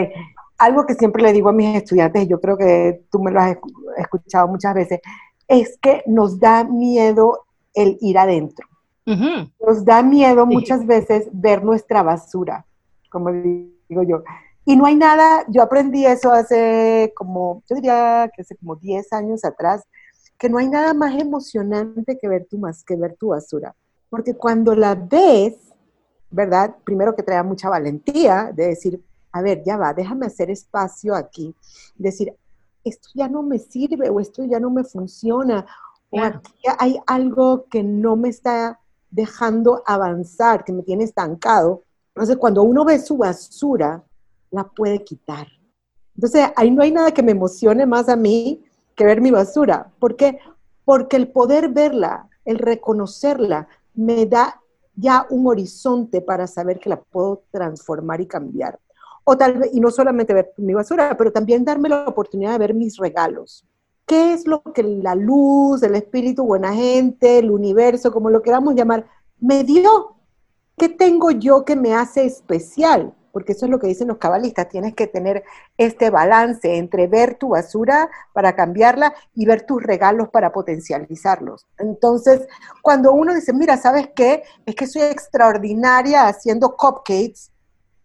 Algo 0.58 0.86
que 0.86 0.94
siempre 0.94 1.22
le 1.22 1.32
digo 1.32 1.48
a 1.48 1.52
mis 1.52 1.76
estudiantes, 1.76 2.24
y 2.24 2.28
yo 2.28 2.40
creo 2.40 2.56
que 2.56 3.02
tú 3.10 3.20
me 3.20 3.30
lo 3.30 3.40
has 3.40 3.56
escuchado 3.98 4.48
muchas 4.48 4.74
veces, 4.74 5.00
es 5.48 5.78
que 5.80 6.02
nos 6.06 6.40
da 6.40 6.64
miedo 6.64 7.46
el 7.74 7.98
ir 8.00 8.18
adentro. 8.18 8.66
Nos 9.04 9.84
da 9.84 10.02
miedo 10.02 10.46
muchas 10.46 10.84
veces 10.84 11.28
ver 11.32 11.62
nuestra 11.62 12.02
basura, 12.02 12.64
como 13.08 13.30
digo 13.30 14.02
yo. 14.02 14.24
Y 14.68 14.74
no 14.74 14.84
hay 14.84 14.96
nada, 14.96 15.44
yo 15.48 15.62
aprendí 15.62 16.04
eso 16.04 16.32
hace 16.32 17.12
como, 17.14 17.62
yo 17.70 17.76
diría 17.76 18.28
que 18.34 18.42
hace 18.42 18.56
como 18.56 18.74
10 18.74 19.12
años 19.12 19.44
atrás, 19.44 19.84
que 20.36 20.48
no 20.48 20.58
hay 20.58 20.68
nada 20.68 20.92
más 20.92 21.14
emocionante 21.14 22.18
que 22.18 22.28
ver 22.28 22.48
tu, 22.50 22.58
más, 22.58 22.82
que 22.82 22.96
ver 22.96 23.14
tu 23.14 23.28
basura. 23.28 23.76
Porque 24.10 24.34
cuando 24.34 24.74
la 24.74 24.96
ves, 24.96 25.54
¿verdad? 26.32 26.74
Primero 26.82 27.14
que 27.14 27.22
trae 27.22 27.40
mucha 27.44 27.68
valentía 27.68 28.50
de 28.52 28.66
decir, 28.66 29.00
a 29.30 29.40
ver, 29.40 29.62
ya 29.64 29.76
va, 29.76 29.94
déjame 29.94 30.26
hacer 30.26 30.50
espacio 30.50 31.14
aquí. 31.14 31.54
Decir, 31.94 32.34
esto 32.82 33.08
ya 33.14 33.28
no 33.28 33.44
me 33.44 33.60
sirve 33.60 34.10
o 34.10 34.18
esto 34.18 34.44
ya 34.44 34.58
no 34.58 34.70
me 34.70 34.82
funciona. 34.82 35.64
O 36.10 36.20
aquí 36.20 36.52
hay 36.76 36.98
algo 37.06 37.66
que 37.66 37.84
no 37.84 38.16
me 38.16 38.30
está 38.30 38.80
dejando 39.10 39.84
avanzar, 39.86 40.64
que 40.64 40.72
me 40.72 40.82
tiene 40.82 41.04
estancado. 41.04 41.84
Entonces, 42.16 42.36
cuando 42.36 42.64
uno 42.64 42.84
ve 42.84 42.98
su 42.98 43.16
basura, 43.16 44.02
la 44.50 44.64
puede 44.64 45.04
quitar. 45.04 45.46
Entonces, 46.14 46.50
ahí 46.56 46.70
no 46.70 46.82
hay 46.82 46.92
nada 46.92 47.12
que 47.12 47.22
me 47.22 47.32
emocione 47.32 47.84
más 47.86 48.08
a 48.08 48.16
mí 48.16 48.64
que 48.94 49.04
ver 49.04 49.20
mi 49.20 49.30
basura. 49.30 49.92
¿Por 49.98 50.16
qué? 50.16 50.38
Porque 50.84 51.16
el 51.16 51.28
poder 51.28 51.68
verla, 51.68 52.28
el 52.44 52.58
reconocerla, 52.58 53.68
me 53.94 54.26
da 54.26 54.60
ya 54.94 55.26
un 55.30 55.46
horizonte 55.46 56.22
para 56.22 56.46
saber 56.46 56.78
que 56.78 56.88
la 56.88 57.00
puedo 57.00 57.42
transformar 57.50 58.20
y 58.20 58.26
cambiar. 58.26 58.78
O 59.24 59.36
tal 59.36 59.58
vez, 59.58 59.70
y 59.74 59.80
no 59.80 59.90
solamente 59.90 60.32
ver 60.32 60.52
mi 60.56 60.72
basura, 60.72 61.16
pero 61.18 61.32
también 61.32 61.64
darme 61.64 61.88
la 61.88 62.06
oportunidad 62.06 62.52
de 62.52 62.58
ver 62.58 62.74
mis 62.74 62.96
regalos. 62.96 63.66
¿Qué 64.06 64.32
es 64.32 64.46
lo 64.46 64.62
que 64.62 64.84
la 64.84 65.16
luz, 65.16 65.82
el 65.82 65.96
espíritu, 65.96 66.44
buena 66.44 66.72
gente, 66.72 67.40
el 67.40 67.50
universo, 67.50 68.12
como 68.12 68.30
lo 68.30 68.40
queramos 68.40 68.74
llamar, 68.74 69.04
me 69.40 69.64
dio? 69.64 70.14
¿Qué 70.78 70.88
tengo 70.88 71.32
yo 71.32 71.64
que 71.64 71.74
me 71.74 71.92
hace 71.92 72.24
especial? 72.24 73.15
Porque 73.36 73.52
eso 73.52 73.66
es 73.66 73.70
lo 73.70 73.78
que 73.78 73.86
dicen 73.86 74.08
los 74.08 74.16
cabalistas, 74.16 74.70
tienes 74.70 74.94
que 74.94 75.06
tener 75.06 75.44
este 75.76 76.08
balance 76.08 76.78
entre 76.78 77.06
ver 77.06 77.34
tu 77.34 77.50
basura 77.50 78.08
para 78.32 78.56
cambiarla 78.56 79.12
y 79.34 79.44
ver 79.44 79.66
tus 79.66 79.82
regalos 79.82 80.30
para 80.30 80.52
potencializarlos. 80.52 81.66
Entonces, 81.76 82.48
cuando 82.80 83.12
uno 83.12 83.34
dice, 83.34 83.52
mira, 83.52 83.76
¿sabes 83.76 84.08
qué? 84.16 84.42
Es 84.64 84.74
que 84.74 84.86
soy 84.86 85.02
extraordinaria 85.02 86.26
haciendo 86.26 86.76
cupcakes, 86.78 87.50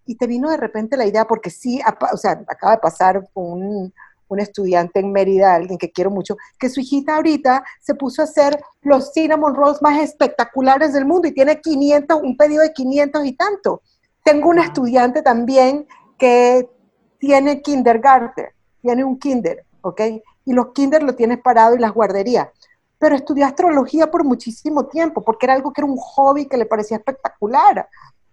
y 0.05 0.15
te 0.15 0.27
vino 0.27 0.49
de 0.49 0.57
repente 0.57 0.97
la 0.97 1.05
idea, 1.05 1.25
porque 1.25 1.49
sí, 1.49 1.79
o 2.11 2.17
sea, 2.17 2.43
acaba 2.49 2.73
de 2.73 2.79
pasar 2.79 3.29
un, 3.33 3.93
un 4.27 4.39
estudiante 4.41 4.99
en 4.99 5.13
Mérida, 5.13 5.55
alguien 5.55 5.77
que 5.77 5.93
quiero 5.93 6.11
mucho, 6.11 6.35
que 6.59 6.67
su 6.67 6.81
hijita 6.81 7.15
ahorita 7.15 7.63
se 7.79 7.95
puso 7.95 8.21
a 8.21 8.25
hacer 8.25 8.61
los 8.81 9.13
cinnamon 9.13 9.55
rolls 9.55 9.81
más 9.81 10.01
espectaculares 10.01 10.91
del 10.91 11.05
mundo 11.05 11.29
y 11.29 11.33
tiene 11.33 11.61
500, 11.61 12.21
un 12.21 12.35
pedido 12.35 12.63
de 12.63 12.73
500 12.73 13.25
y 13.25 13.31
tanto. 13.33 13.81
Tengo 14.23 14.49
una 14.49 14.63
estudiante 14.63 15.21
también 15.21 15.87
que 16.17 16.69
tiene 17.17 17.61
kindergarten, 17.61 18.47
tiene 18.81 19.03
un 19.03 19.17
kinder, 19.17 19.65
¿ok? 19.81 20.01
Y 20.45 20.53
los 20.53 20.71
kinder 20.73 21.03
lo 21.03 21.15
tienes 21.15 21.39
parado 21.39 21.75
y 21.75 21.79
las 21.79 21.93
guarderías. 21.93 22.49
Pero 22.97 23.15
estudió 23.15 23.45
astrología 23.45 24.09
por 24.11 24.23
muchísimo 24.23 24.87
tiempo, 24.87 25.21
porque 25.23 25.45
era 25.45 25.53
algo 25.53 25.73
que 25.73 25.81
era 25.81 25.91
un 25.91 25.97
hobby 25.97 26.47
que 26.47 26.57
le 26.57 26.65
parecía 26.65 26.97
espectacular. 26.97 27.87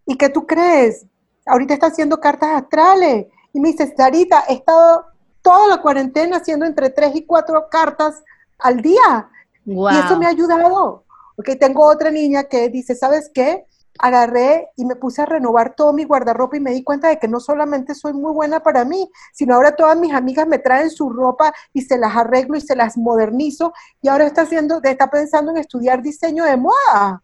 ¿Y 0.04 0.16
qué 0.16 0.28
tú 0.28 0.46
crees? 0.46 1.06
Ahorita 1.46 1.74
está 1.74 1.86
haciendo 1.86 2.20
cartas 2.20 2.50
astrales. 2.62 3.26
Y 3.52 3.60
me 3.60 3.70
dice, 3.72 3.94
Sarita, 3.96 4.44
he 4.48 4.54
estado 4.54 5.06
toda 5.42 5.68
la 5.68 5.82
cuarentena 5.82 6.36
haciendo 6.38 6.66
entre 6.66 6.90
tres 6.90 7.14
y 7.14 7.24
cuatro 7.24 7.68
cartas 7.70 8.22
al 8.58 8.82
día. 8.82 9.30
Y 9.64 9.98
eso 9.98 10.18
me 10.18 10.26
ha 10.26 10.30
ayudado. 10.30 11.04
Ok, 11.36 11.50
tengo 11.58 11.86
otra 11.86 12.10
niña 12.10 12.44
que 12.44 12.68
dice, 12.68 12.94
¿sabes 12.94 13.30
qué? 13.32 13.66
Agarré 13.98 14.68
y 14.76 14.84
me 14.84 14.96
puse 14.96 15.22
a 15.22 15.26
renovar 15.26 15.74
todo 15.74 15.92
mi 15.92 16.04
guardarropa 16.04 16.56
y 16.56 16.60
me 16.60 16.72
di 16.72 16.84
cuenta 16.84 17.08
de 17.08 17.18
que 17.18 17.28
no 17.28 17.40
solamente 17.40 17.94
soy 17.94 18.12
muy 18.12 18.32
buena 18.32 18.60
para 18.60 18.84
mí, 18.84 19.10
sino 19.32 19.54
ahora 19.54 19.76
todas 19.76 19.98
mis 19.98 20.12
amigas 20.12 20.46
me 20.46 20.58
traen 20.58 20.90
su 20.90 21.10
ropa 21.10 21.52
y 21.72 21.82
se 21.82 21.98
las 21.98 22.16
arreglo 22.16 22.56
y 22.56 22.60
se 22.60 22.76
las 22.76 22.96
modernizo 22.96 23.72
y 24.00 24.08
ahora 24.08 24.26
está 24.26 24.42
haciendo, 24.42 24.80
está 24.82 25.10
pensando 25.10 25.50
en 25.50 25.58
estudiar 25.58 26.02
diseño 26.02 26.44
de 26.44 26.56
moda. 26.56 27.22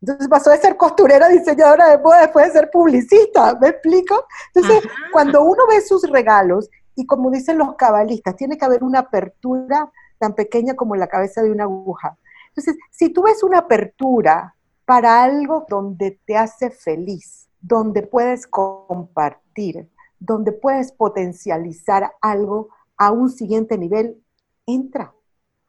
Entonces 0.00 0.28
pasó 0.28 0.50
de 0.50 0.58
ser 0.58 0.76
costurera 0.76 1.28
diseñadora 1.28 1.88
de 1.88 1.98
moda 1.98 2.20
después 2.22 2.46
de 2.46 2.52
ser 2.52 2.70
publicista, 2.70 3.56
¿me 3.60 3.68
explico? 3.68 4.26
Entonces, 4.54 4.88
cuando 5.12 5.42
uno 5.42 5.66
ve 5.68 5.80
sus 5.80 6.08
regalos 6.08 6.68
y 6.94 7.06
como 7.06 7.30
dicen 7.30 7.58
los 7.58 7.74
cabalistas, 7.76 8.36
tiene 8.36 8.56
que 8.56 8.64
haber 8.64 8.84
una 8.84 9.00
apertura 9.00 9.90
tan 10.18 10.34
pequeña 10.34 10.74
como 10.74 10.96
la 10.96 11.06
cabeza 11.06 11.42
de 11.42 11.50
una 11.50 11.64
aguja. 11.64 12.16
Entonces, 12.48 12.76
si 12.90 13.10
tú 13.10 13.22
ves 13.22 13.42
una 13.42 13.58
apertura 13.58 14.55
para 14.86 15.22
algo 15.22 15.66
donde 15.68 16.18
te 16.24 16.36
hace 16.36 16.70
feliz, 16.70 17.48
donde 17.60 18.02
puedes 18.02 18.46
compartir, 18.46 19.90
donde 20.18 20.52
puedes 20.52 20.92
potencializar 20.92 22.12
algo 22.22 22.68
a 22.96 23.10
un 23.10 23.28
siguiente 23.28 23.76
nivel, 23.76 24.22
entra. 24.64 25.12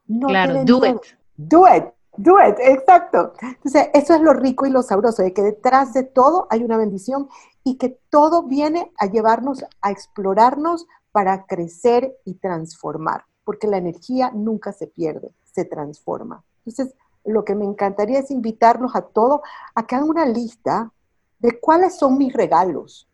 No 0.06 0.28
claro, 0.28 0.64
do 0.64 0.86
it. 0.86 0.96
Do 1.36 1.66
it, 1.66 1.84
do 2.16 2.36
it, 2.40 2.56
exacto. 2.60 3.32
Entonces, 3.42 3.90
eso 3.92 4.14
es 4.14 4.20
lo 4.22 4.32
rico 4.32 4.66
y 4.66 4.70
lo 4.70 4.82
sabroso, 4.82 5.22
de 5.22 5.32
que 5.32 5.42
detrás 5.42 5.92
de 5.92 6.04
todo 6.04 6.46
hay 6.50 6.64
una 6.64 6.76
bendición 6.76 7.28
y 7.64 7.76
que 7.76 8.00
todo 8.10 8.44
viene 8.44 8.92
a 8.98 9.06
llevarnos 9.06 9.64
a 9.82 9.90
explorarnos 9.90 10.86
para 11.12 11.46
crecer 11.46 12.16
y 12.24 12.34
transformar, 12.34 13.24
porque 13.44 13.66
la 13.66 13.78
energía 13.78 14.30
nunca 14.32 14.72
se 14.72 14.86
pierde, 14.86 15.32
se 15.44 15.64
transforma. 15.64 16.44
Entonces, 16.64 16.94
lo 17.28 17.44
que 17.44 17.54
me 17.54 17.64
encantaría 17.64 18.20
es 18.20 18.30
invitarlos 18.30 18.94
a 18.94 19.02
todos 19.02 19.40
a 19.74 19.86
que 19.86 19.94
hagan 19.94 20.08
una 20.08 20.26
lista 20.26 20.92
de 21.38 21.58
cuáles 21.60 21.96
son 21.96 22.18
mis 22.18 22.32
regalos, 22.32 23.08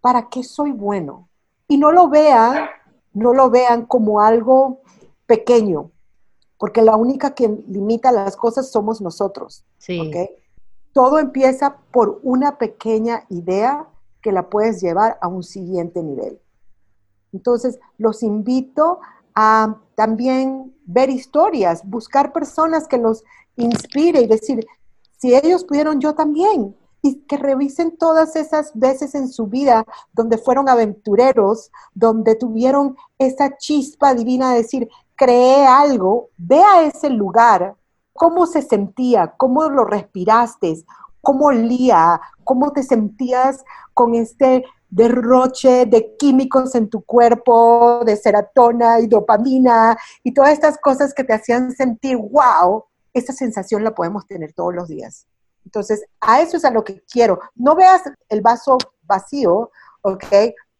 para 0.00 0.28
qué 0.28 0.42
soy 0.42 0.72
bueno. 0.72 1.28
Y 1.68 1.76
no 1.76 1.92
lo 1.92 2.08
vean, 2.08 2.66
no 3.12 3.34
lo 3.34 3.50
vean 3.50 3.86
como 3.86 4.20
algo 4.20 4.80
pequeño, 5.26 5.90
porque 6.58 6.82
la 6.82 6.96
única 6.96 7.34
que 7.34 7.48
limita 7.68 8.12
las 8.12 8.36
cosas 8.36 8.70
somos 8.70 9.00
nosotros. 9.00 9.64
Sí. 9.78 10.12
Todo 10.92 11.18
empieza 11.18 11.76
por 11.90 12.20
una 12.22 12.56
pequeña 12.56 13.24
idea 13.28 13.86
que 14.22 14.32
la 14.32 14.48
puedes 14.48 14.80
llevar 14.80 15.18
a 15.20 15.28
un 15.28 15.42
siguiente 15.42 16.02
nivel. 16.02 16.40
Entonces, 17.32 17.78
los 17.98 18.22
invito 18.22 19.00
a 19.34 19.76
también 19.94 20.75
ver 20.86 21.10
historias, 21.10 21.82
buscar 21.84 22.32
personas 22.32 22.88
que 22.88 22.98
los 22.98 23.24
inspire 23.56 24.20
y 24.22 24.26
decir, 24.26 24.66
si 25.18 25.34
ellos 25.34 25.64
pudieron, 25.64 26.00
yo 26.00 26.14
también. 26.14 26.74
Y 27.02 27.16
que 27.26 27.36
revisen 27.36 27.96
todas 27.96 28.34
esas 28.34 28.72
veces 28.74 29.14
en 29.14 29.28
su 29.28 29.46
vida 29.46 29.84
donde 30.12 30.38
fueron 30.38 30.68
aventureros, 30.68 31.70
donde 31.94 32.34
tuvieron 32.34 32.96
esa 33.18 33.56
chispa 33.58 34.14
divina 34.14 34.52
de 34.52 34.62
decir, 34.62 34.88
creé 35.14 35.66
algo, 35.66 36.30
ve 36.36 36.60
a 36.60 36.82
ese 36.82 37.10
lugar, 37.10 37.76
cómo 38.12 38.46
se 38.46 38.62
sentía, 38.62 39.34
cómo 39.36 39.68
lo 39.68 39.84
respiraste, 39.84 40.84
cómo 41.20 41.46
olía, 41.46 42.20
cómo 42.44 42.72
te 42.72 42.82
sentías 42.82 43.64
con 43.94 44.14
este 44.14 44.64
derroche 44.88 45.86
de 45.86 46.16
químicos 46.16 46.74
en 46.74 46.88
tu 46.88 47.02
cuerpo, 47.04 48.02
de 48.04 48.16
serotonina 48.16 49.00
y 49.00 49.06
dopamina 49.06 49.96
y 50.22 50.32
todas 50.32 50.52
estas 50.52 50.78
cosas 50.78 51.12
que 51.12 51.24
te 51.24 51.34
hacían 51.34 51.72
sentir, 51.72 52.16
wow, 52.16 52.84
esa 53.12 53.32
sensación 53.32 53.84
la 53.84 53.94
podemos 53.94 54.26
tener 54.26 54.52
todos 54.52 54.74
los 54.74 54.88
días. 54.88 55.26
Entonces, 55.64 56.04
a 56.20 56.40
eso 56.40 56.56
es 56.56 56.64
a 56.64 56.70
lo 56.70 56.84
que 56.84 57.02
quiero. 57.10 57.40
No 57.54 57.74
veas 57.74 58.02
el 58.28 58.40
vaso 58.40 58.78
vacío, 59.02 59.70
¿ok? 60.02 60.24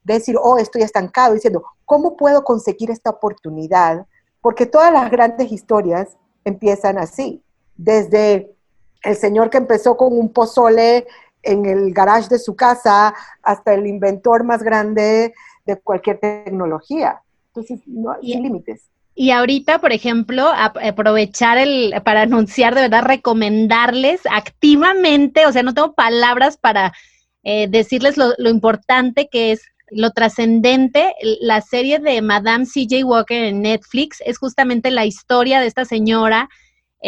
decir, 0.06 0.36
oh, 0.40 0.56
estoy 0.56 0.82
estancado, 0.82 1.34
diciendo, 1.34 1.64
¿cómo 1.84 2.16
puedo 2.16 2.44
conseguir 2.44 2.90
esta 2.90 3.10
oportunidad? 3.10 4.06
Porque 4.40 4.64
todas 4.64 4.92
las 4.92 5.10
grandes 5.10 5.50
historias 5.50 6.16
empiezan 6.44 6.96
así, 6.96 7.42
desde 7.76 8.54
el 9.02 9.16
señor 9.16 9.50
que 9.50 9.58
empezó 9.58 9.96
con 9.96 10.16
un 10.16 10.32
pozole 10.32 11.06
en 11.46 11.64
el 11.66 11.92
garage 11.92 12.28
de 12.28 12.38
su 12.38 12.54
casa 12.54 13.14
hasta 13.42 13.74
el 13.74 13.86
inventor 13.86 14.44
más 14.44 14.62
grande 14.62 15.32
de 15.64 15.76
cualquier 15.76 16.18
tecnología. 16.18 17.20
Entonces, 17.48 17.80
no 17.86 18.12
hay 18.12 18.34
límites. 18.34 18.82
Y 19.14 19.30
ahorita, 19.30 19.78
por 19.78 19.92
ejemplo, 19.92 20.46
aprovechar 20.54 21.56
el, 21.56 21.94
para 22.04 22.22
anunciar, 22.22 22.74
de 22.74 22.82
verdad, 22.82 23.02
recomendarles 23.02 24.20
activamente, 24.30 25.46
o 25.46 25.52
sea, 25.52 25.62
no 25.62 25.72
tengo 25.72 25.94
palabras 25.94 26.58
para 26.58 26.92
eh, 27.42 27.66
decirles 27.66 28.18
lo, 28.18 28.32
lo, 28.36 28.50
importante 28.50 29.28
que 29.30 29.52
es, 29.52 29.62
lo 29.90 30.10
trascendente. 30.10 31.14
La 31.40 31.62
serie 31.62 31.98
de 31.98 32.20
Madame 32.20 32.66
CJ 32.66 33.04
Walker 33.04 33.42
en 33.42 33.62
Netflix 33.62 34.18
es 34.26 34.36
justamente 34.36 34.90
la 34.90 35.06
historia 35.06 35.60
de 35.60 35.66
esta 35.66 35.86
señora 35.86 36.50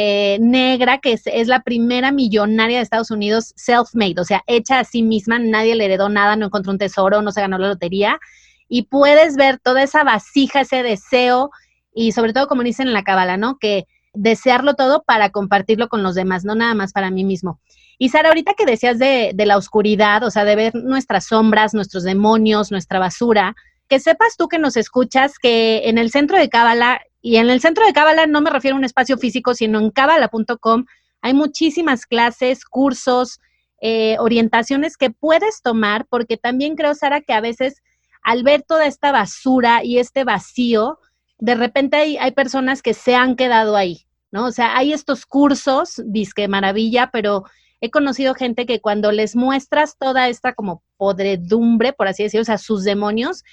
eh, 0.00 0.38
negra, 0.40 0.98
que 0.98 1.18
es, 1.24 1.48
la 1.48 1.64
primera 1.64 2.12
millonaria 2.12 2.76
de 2.76 2.84
Estados 2.84 3.10
Unidos 3.10 3.52
self-made, 3.56 4.20
o 4.20 4.24
sea, 4.24 4.44
hecha 4.46 4.78
a 4.78 4.84
sí 4.84 5.02
misma, 5.02 5.40
nadie 5.40 5.74
le 5.74 5.86
heredó 5.86 6.08
nada, 6.08 6.36
no 6.36 6.46
encontró 6.46 6.70
un 6.70 6.78
tesoro, 6.78 7.20
no 7.20 7.32
se 7.32 7.40
ganó 7.40 7.58
la 7.58 7.66
lotería. 7.66 8.20
Y 8.68 8.82
puedes 8.82 9.34
ver 9.34 9.58
toda 9.58 9.82
esa 9.82 10.04
vasija, 10.04 10.60
ese 10.60 10.84
deseo, 10.84 11.50
y 11.92 12.12
sobre 12.12 12.32
todo, 12.32 12.46
como 12.46 12.62
dicen 12.62 12.86
en 12.86 12.92
la 12.92 13.02
cábala, 13.02 13.36
¿no? 13.38 13.58
Que 13.58 13.88
desearlo 14.12 14.74
todo 14.74 15.02
para 15.02 15.30
compartirlo 15.30 15.88
con 15.88 16.04
los 16.04 16.14
demás, 16.14 16.44
no 16.44 16.54
nada 16.54 16.74
más 16.74 16.92
para 16.92 17.10
mí 17.10 17.24
mismo. 17.24 17.58
Y 17.98 18.10
Sara, 18.10 18.28
ahorita 18.28 18.54
que 18.54 18.66
decías 18.66 19.00
de, 19.00 19.32
de 19.34 19.46
la 19.46 19.56
oscuridad, 19.56 20.22
o 20.22 20.30
sea, 20.30 20.44
de 20.44 20.54
ver 20.54 20.76
nuestras 20.76 21.26
sombras, 21.26 21.74
nuestros 21.74 22.04
demonios, 22.04 22.70
nuestra 22.70 23.00
basura, 23.00 23.56
que 23.88 23.98
sepas 23.98 24.36
tú 24.36 24.46
que 24.46 24.60
nos 24.60 24.76
escuchas 24.76 25.40
que 25.40 25.88
en 25.88 25.98
el 25.98 26.12
centro 26.12 26.38
de 26.38 26.48
Cábala 26.48 27.00
y 27.28 27.36
en 27.36 27.50
el 27.50 27.60
centro 27.60 27.84
de 27.84 27.92
Cábala 27.92 28.26
no 28.26 28.40
me 28.40 28.48
refiero 28.48 28.74
a 28.74 28.78
un 28.78 28.86
espacio 28.86 29.18
físico, 29.18 29.52
sino 29.52 29.78
en 29.78 29.90
cábala.com 29.90 30.86
hay 31.20 31.34
muchísimas 31.34 32.06
clases, 32.06 32.64
cursos, 32.64 33.38
eh, 33.82 34.16
orientaciones 34.18 34.96
que 34.96 35.10
puedes 35.10 35.60
tomar, 35.60 36.06
porque 36.08 36.38
también 36.38 36.74
creo, 36.74 36.94
Sara, 36.94 37.20
que 37.20 37.34
a 37.34 37.42
veces 37.42 37.82
al 38.22 38.44
ver 38.44 38.62
toda 38.62 38.86
esta 38.86 39.12
basura 39.12 39.84
y 39.84 39.98
este 39.98 40.24
vacío, 40.24 41.00
de 41.38 41.54
repente 41.54 41.98
hay, 41.98 42.16
hay 42.16 42.30
personas 42.30 42.80
que 42.80 42.94
se 42.94 43.14
han 43.14 43.36
quedado 43.36 43.76
ahí, 43.76 44.06
¿no? 44.30 44.46
O 44.46 44.50
sea, 44.50 44.78
hay 44.78 44.94
estos 44.94 45.26
cursos, 45.26 46.00
disque 46.06 46.48
maravilla, 46.48 47.10
pero 47.12 47.44
he 47.82 47.90
conocido 47.90 48.34
gente 48.34 48.64
que 48.64 48.80
cuando 48.80 49.12
les 49.12 49.36
muestras 49.36 49.98
toda 49.98 50.30
esta 50.30 50.54
como 50.54 50.82
podredumbre, 50.96 51.92
por 51.92 52.08
así 52.08 52.22
decirlo, 52.22 52.42
o 52.42 52.46
sea, 52.46 52.56
sus 52.56 52.84
demonios, 52.84 53.44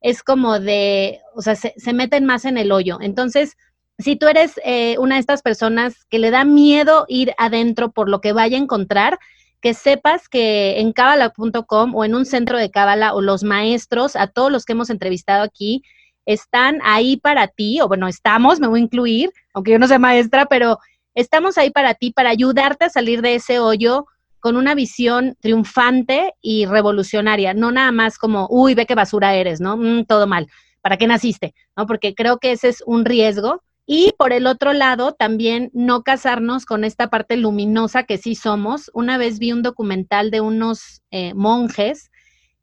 es 0.00 0.22
como 0.22 0.60
de, 0.60 1.20
o 1.34 1.42
sea, 1.42 1.56
se, 1.56 1.92
meten 1.92 2.24
más 2.24 2.44
en 2.44 2.58
el 2.58 2.72
hoyo. 2.72 2.98
Entonces, 3.00 3.56
si 3.98 4.16
tú 4.16 4.28
eres 4.28 4.60
eh, 4.64 4.96
una 4.98 5.16
de 5.16 5.20
estas 5.20 5.42
personas 5.42 6.04
que 6.08 6.18
le 6.18 6.30
da 6.30 6.44
miedo 6.44 7.04
ir 7.08 7.34
adentro 7.38 7.90
por 7.90 8.08
lo 8.08 8.20
que 8.20 8.32
vaya 8.32 8.56
a 8.56 8.60
encontrar, 8.60 9.18
que 9.60 9.74
sepas 9.74 10.28
que 10.28 10.78
en 10.78 10.92
cábala.com 10.92 11.94
o 11.94 12.04
en 12.04 12.14
un 12.14 12.24
centro 12.24 12.58
de 12.58 12.70
cábala 12.70 13.12
o 13.14 13.20
los 13.20 13.42
maestros, 13.42 14.14
a 14.14 14.28
todos 14.28 14.52
los 14.52 14.64
que 14.64 14.72
hemos 14.72 14.90
entrevistado 14.90 15.42
aquí, 15.42 15.82
están 16.26 16.80
ahí 16.84 17.16
para 17.16 17.48
ti, 17.48 17.80
o 17.80 17.88
bueno, 17.88 18.06
estamos, 18.06 18.60
me 18.60 18.68
voy 18.68 18.80
a 18.80 18.84
incluir, 18.84 19.30
aunque 19.52 19.72
yo 19.72 19.78
no 19.78 19.88
sea 19.88 19.98
maestra, 19.98 20.46
pero 20.46 20.78
estamos 21.14 21.58
ahí 21.58 21.70
para 21.70 21.94
ti, 21.94 22.12
para 22.12 22.30
ayudarte 22.30 22.84
a 22.84 22.90
salir 22.90 23.22
de 23.22 23.34
ese 23.34 23.58
hoyo 23.58 24.06
con 24.40 24.56
una 24.56 24.74
visión 24.74 25.36
triunfante 25.40 26.34
y 26.40 26.66
revolucionaria, 26.66 27.54
no 27.54 27.72
nada 27.72 27.92
más 27.92 28.18
como, 28.18 28.46
uy, 28.50 28.74
ve 28.74 28.86
qué 28.86 28.94
basura 28.94 29.34
eres, 29.34 29.60
¿no? 29.60 29.76
Mm, 29.76 30.04
todo 30.04 30.26
mal. 30.26 30.46
¿Para 30.80 30.96
qué 30.96 31.06
naciste? 31.06 31.54
¿No? 31.76 31.86
Porque 31.86 32.14
creo 32.14 32.38
que 32.38 32.52
ese 32.52 32.68
es 32.68 32.82
un 32.86 33.04
riesgo. 33.04 33.62
Y 33.84 34.12
por 34.18 34.32
el 34.32 34.46
otro 34.46 34.74
lado, 34.74 35.12
también 35.12 35.70
no 35.72 36.02
casarnos 36.02 36.66
con 36.66 36.84
esta 36.84 37.08
parte 37.08 37.36
luminosa 37.36 38.02
que 38.02 38.18
sí 38.18 38.34
somos. 38.34 38.90
Una 38.92 39.16
vez 39.16 39.38
vi 39.38 39.52
un 39.52 39.62
documental 39.62 40.30
de 40.30 40.42
unos 40.42 41.02
eh, 41.10 41.32
monjes 41.34 42.10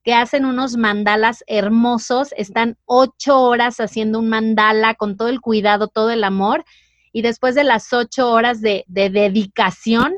que 0.03 0.13
hacen 0.13 0.45
unos 0.45 0.77
mandalas 0.77 1.43
hermosos, 1.47 2.31
están 2.38 2.77
ocho 2.85 3.41
horas 3.41 3.79
haciendo 3.79 4.19
un 4.19 4.29
mandala 4.29 4.93
con 4.93 5.17
todo 5.17 5.29
el 5.29 5.41
cuidado, 5.41 5.88
todo 5.88 6.11
el 6.11 6.23
amor, 6.23 6.63
y 7.11 7.23
después 7.23 7.55
de 7.55 7.63
las 7.63 7.91
ocho 7.91 8.29
horas 8.31 8.61
de, 8.61 8.85
de 8.88 9.09
dedicación, 9.09 10.13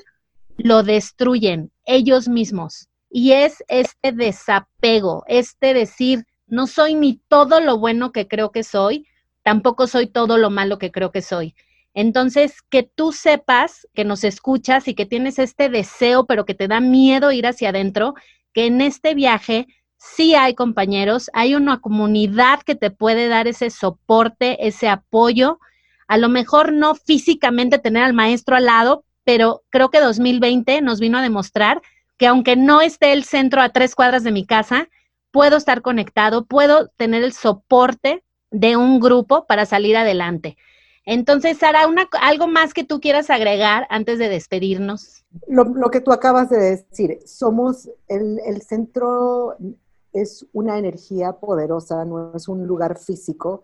lo 0.58 0.84
destruyen 0.84 1.72
ellos 1.86 2.28
mismos. 2.28 2.90
Y 3.10 3.32
es 3.32 3.64
este 3.68 4.12
desapego, 4.12 5.24
este 5.28 5.74
decir, 5.74 6.26
no 6.48 6.68
soy 6.68 6.96
ni 6.96 7.22
todo 7.28 7.60
lo 7.60 7.78
bueno 7.78 8.12
que 8.12 8.28
creo 8.28 8.52
que 8.52 8.64
soy, 8.64 9.08
tampoco 9.44 9.88
soy 9.88 10.08
todo 10.08 10.38
lo 10.38 10.50
malo 10.50 10.78
que 10.78 10.92
creo 10.92 11.12
que 11.12 11.22
soy. 11.22 11.56
Entonces, 11.94 12.62
que 12.70 12.84
tú 12.84 13.12
sepas 13.12 13.88
que 13.96 14.06
nos 14.06 14.24
escuchas 14.24 14.88
y 14.88 14.94
que 14.94 15.06
tienes 15.06 15.40
este 15.40 15.70
deseo, 15.70 16.26
pero 16.26 16.46
que 16.46 16.54
te 16.54 16.68
da 16.68 16.80
miedo 16.80 17.32
ir 17.32 17.48
hacia 17.48 17.70
adentro, 17.70 18.14
que 18.54 18.68
en 18.68 18.82
este 18.82 19.16
viaje 19.16 19.68
sí 19.98 20.36
hay 20.36 20.54
compañeros, 20.54 21.32
hay 21.34 21.56
una 21.56 21.80
comunidad 21.80 22.62
que 22.62 22.76
te 22.76 22.92
puede 22.92 23.28
dar 23.30 23.48
ese 23.48 23.70
soporte, 23.70 24.68
ese 24.68 24.90
apoyo. 24.90 25.60
A 26.08 26.18
lo 26.18 26.30
mejor 26.30 26.72
no 26.72 26.94
físicamente 26.94 27.80
tener 27.80 28.04
al 28.04 28.14
maestro 28.14 28.56
al 28.56 28.66
lado, 28.66 29.06
pero 29.28 29.66
creo 29.72 29.90
que 29.90 30.00
2020 30.00 30.82
nos 30.82 31.02
vino 31.02 31.18
a 31.18 31.22
demostrar 31.22 31.82
que 32.16 32.28
aunque 32.28 32.56
no 32.56 32.80
esté 32.80 33.12
el 33.12 33.26
centro 33.26 33.62
a 33.62 33.74
tres 33.74 33.94
cuadras 33.94 34.24
de 34.24 34.32
mi 34.32 34.46
casa, 34.46 34.88
puedo 35.32 35.58
estar 35.58 35.82
conectado, 35.82 36.46
puedo 36.46 36.88
tener 36.96 37.24
el 37.24 37.34
soporte 37.34 38.24
de 38.52 38.78
un 38.78 39.02
grupo 39.02 39.46
para 39.46 39.66
salir 39.66 39.98
adelante. 39.98 40.56
Entonces, 41.04 41.58
Sara, 41.58 41.88
una, 41.88 42.08
algo 42.22 42.48
más 42.48 42.74
que 42.74 42.86
tú 42.86 43.02
quieras 43.02 43.30
agregar 43.30 43.86
antes 43.90 44.18
de 44.18 44.30
despedirnos. 44.30 45.26
Lo, 45.50 45.92
que 45.92 46.00
tú 46.00 46.14
acabas 46.14 46.50
de 46.50 46.60
decir, 46.60 47.20
somos 47.26 47.90
el, 48.08 48.40
el 48.46 48.62
centro 48.62 49.58
es 50.22 50.46
una 50.54 50.78
energía 50.78 51.34
poderosa, 51.34 52.04
no 52.06 52.34
es 52.36 52.48
un 52.48 52.66
lugar 52.66 52.98
físico, 52.98 53.64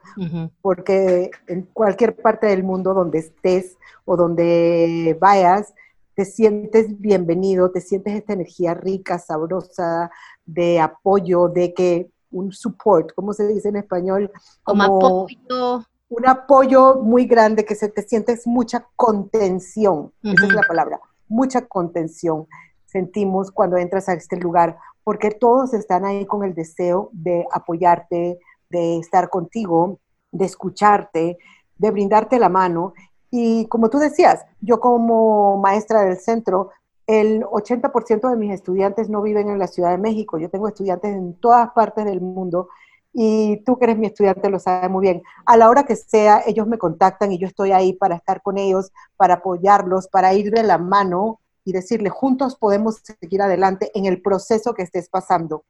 porque 0.61 1.31
en 1.47 1.63
cualquier 1.73 2.15
parte 2.15 2.47
del 2.47 2.63
mundo 2.63 2.93
donde 2.93 3.19
estés 3.19 3.77
o 4.05 4.15
donde 4.15 5.17
vayas, 5.19 5.73
te 6.15 6.25
sientes 6.25 6.99
bienvenido, 6.99 7.71
te 7.71 7.81
sientes 7.81 8.13
esta 8.13 8.33
energía 8.33 8.73
rica, 8.73 9.17
sabrosa, 9.17 10.11
de 10.45 10.79
apoyo, 10.79 11.47
de 11.47 11.73
que 11.73 12.11
un 12.31 12.51
support, 12.51 13.13
¿cómo 13.15 13.33
se 13.33 13.47
dice 13.47 13.69
en 13.69 13.77
español? 13.77 14.31
Como, 14.63 14.83
apoyo. 14.83 15.85
Un 16.09 16.27
apoyo 16.27 16.95
muy 16.95 17.25
grande, 17.25 17.65
que 17.65 17.75
se 17.75 17.89
te 17.89 18.03
sientes 18.03 18.45
mucha 18.45 18.87
contención, 18.95 20.11
esa 20.21 20.45
es 20.45 20.53
la 20.53 20.61
palabra, 20.67 20.99
mucha 21.27 21.65
contención 21.65 22.47
sentimos 22.93 23.51
cuando 23.51 23.75
entras 23.77 24.07
a 24.07 24.13
este 24.13 24.37
lugar, 24.37 24.77
porque 25.03 25.31
todos 25.31 25.73
están 25.73 26.05
ahí 26.05 26.25
con 26.25 26.43
el 26.43 26.53
deseo 26.53 27.09
de 27.11 27.45
apoyarte, 27.51 28.39
de 28.69 28.97
estar 28.97 29.29
contigo, 29.29 29.99
de 30.31 30.45
escucharte, 30.45 31.37
de 31.77 31.91
brindarte 31.91 32.39
la 32.39 32.49
mano. 32.49 32.93
Y 33.29 33.67
como 33.67 33.89
tú 33.89 33.97
decías, 33.97 34.45
yo 34.61 34.79
como 34.79 35.57
maestra 35.57 36.03
del 36.03 36.17
centro, 36.17 36.71
el 37.07 37.43
80% 37.43 38.29
de 38.29 38.37
mis 38.37 38.53
estudiantes 38.53 39.09
no 39.09 39.21
viven 39.21 39.49
en 39.49 39.59
la 39.59 39.67
Ciudad 39.67 39.91
de 39.91 39.97
México. 39.97 40.37
Yo 40.37 40.49
tengo 40.49 40.67
estudiantes 40.67 41.13
en 41.13 41.33
todas 41.35 41.71
partes 41.71 42.05
del 42.05 42.21
mundo 42.21 42.69
y 43.11 43.57
tú 43.63 43.77
que 43.77 43.85
eres 43.85 43.97
mi 43.97 44.07
estudiante 44.07 44.49
lo 44.49 44.59
sabes 44.59 44.89
muy 44.89 45.01
bien. 45.01 45.21
A 45.45 45.55
la 45.57 45.69
hora 45.69 45.83
que 45.83 45.95
sea, 45.95 46.41
ellos 46.47 46.67
me 46.67 46.77
contactan 46.77 47.31
y 47.31 47.37
yo 47.37 47.47
estoy 47.47 47.71
ahí 47.71 47.93
para 47.93 48.15
estar 48.15 48.41
con 48.41 48.57
ellos, 48.57 48.91
para 49.17 49.35
apoyarlos, 49.35 50.07
para 50.07 50.33
ir 50.33 50.51
de 50.51 50.63
la 50.63 50.77
mano 50.77 51.39
y 51.65 51.71
decirle, 51.71 52.09
juntos 52.09 52.55
podemos 52.55 53.01
seguir 53.03 53.41
adelante 53.41 53.91
en 53.95 54.05
el 54.05 54.21
proceso 54.21 54.73
que 54.73 54.83
estés 54.83 55.09
pasando. 55.09 55.65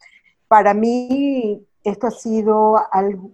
Para 0.47 0.73
mí, 0.73 1.65
esto 1.83 2.07
ha 2.07 2.11
sido 2.11 2.75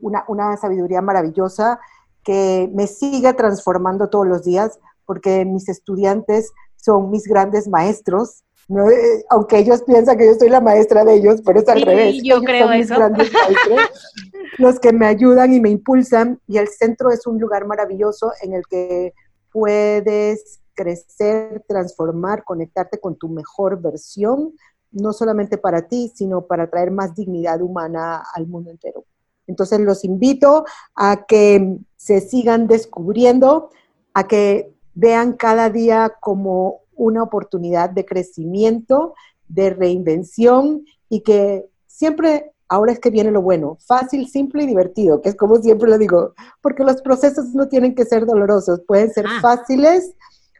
una, 0.01 0.23
una 0.27 0.57
sabiduría 0.57 1.01
maravillosa 1.01 1.79
que 2.23 2.69
me 2.73 2.87
sigue 2.87 3.33
transformando 3.33 4.09
todos 4.09 4.27
los 4.27 4.43
días, 4.43 4.79
porque 5.05 5.45
mis 5.45 5.69
estudiantes 5.69 6.51
son 6.75 7.09
mis 7.09 7.23
grandes 7.23 7.67
maestros, 7.67 8.43
eh, 8.69 9.25
aunque 9.29 9.57
ellos 9.57 9.81
piensan 9.81 10.15
que 10.17 10.27
yo 10.27 10.35
soy 10.35 10.49
la 10.49 10.61
maestra 10.61 11.03
de 11.03 11.15
ellos, 11.15 11.41
pero 11.43 11.59
es 11.59 11.67
al 11.67 11.81
revés. 11.81 12.21
Yo 12.23 12.41
creo 12.41 12.71
eso. 12.71 12.95
los 14.59 14.79
que 14.79 14.93
me 14.93 15.07
ayudan 15.07 15.53
y 15.53 15.59
me 15.59 15.69
impulsan, 15.69 16.39
y 16.47 16.59
el 16.59 16.67
centro 16.67 17.09
es 17.09 17.25
un 17.25 17.39
lugar 17.39 17.65
maravilloso 17.65 18.31
en 18.43 18.53
el 18.53 18.63
que 18.69 19.13
puedes 19.51 20.58
crecer, 20.79 21.61
transformar, 21.67 22.45
conectarte 22.45 23.01
con 23.01 23.17
tu 23.17 23.27
mejor 23.27 23.81
versión, 23.81 24.53
no 24.93 25.11
solamente 25.11 25.57
para 25.57 25.89
ti, 25.89 26.09
sino 26.15 26.45
para 26.45 26.69
traer 26.69 26.89
más 26.89 27.13
dignidad 27.15 27.61
humana 27.61 28.23
al 28.33 28.47
mundo 28.47 28.71
entero. 28.71 29.03
Entonces 29.45 29.81
los 29.81 30.05
invito 30.05 30.63
a 30.95 31.25
que 31.27 31.79
se 31.97 32.21
sigan 32.21 32.67
descubriendo, 32.67 33.71
a 34.13 34.25
que 34.25 34.73
vean 34.93 35.33
cada 35.33 35.69
día 35.69 36.13
como 36.21 36.83
una 36.95 37.23
oportunidad 37.23 37.89
de 37.89 38.05
crecimiento, 38.05 39.15
de 39.49 39.71
reinvención 39.71 40.85
y 41.09 41.21
que 41.23 41.67
siempre, 41.87 42.53
ahora 42.69 42.93
es 42.93 42.99
que 42.99 43.09
viene 43.09 43.31
lo 43.31 43.41
bueno, 43.41 43.77
fácil, 43.85 44.29
simple 44.29 44.63
y 44.63 44.67
divertido, 44.67 45.21
que 45.21 45.27
es 45.27 45.35
como 45.35 45.57
siempre 45.57 45.89
lo 45.89 45.97
digo, 45.97 46.35
porque 46.61 46.85
los 46.85 47.01
procesos 47.01 47.53
no 47.53 47.67
tienen 47.67 47.95
que 47.95 48.05
ser 48.05 48.25
dolorosos, 48.25 48.79
pueden 48.87 49.11
ser 49.11 49.25
ah. 49.27 49.39
fáciles 49.41 50.15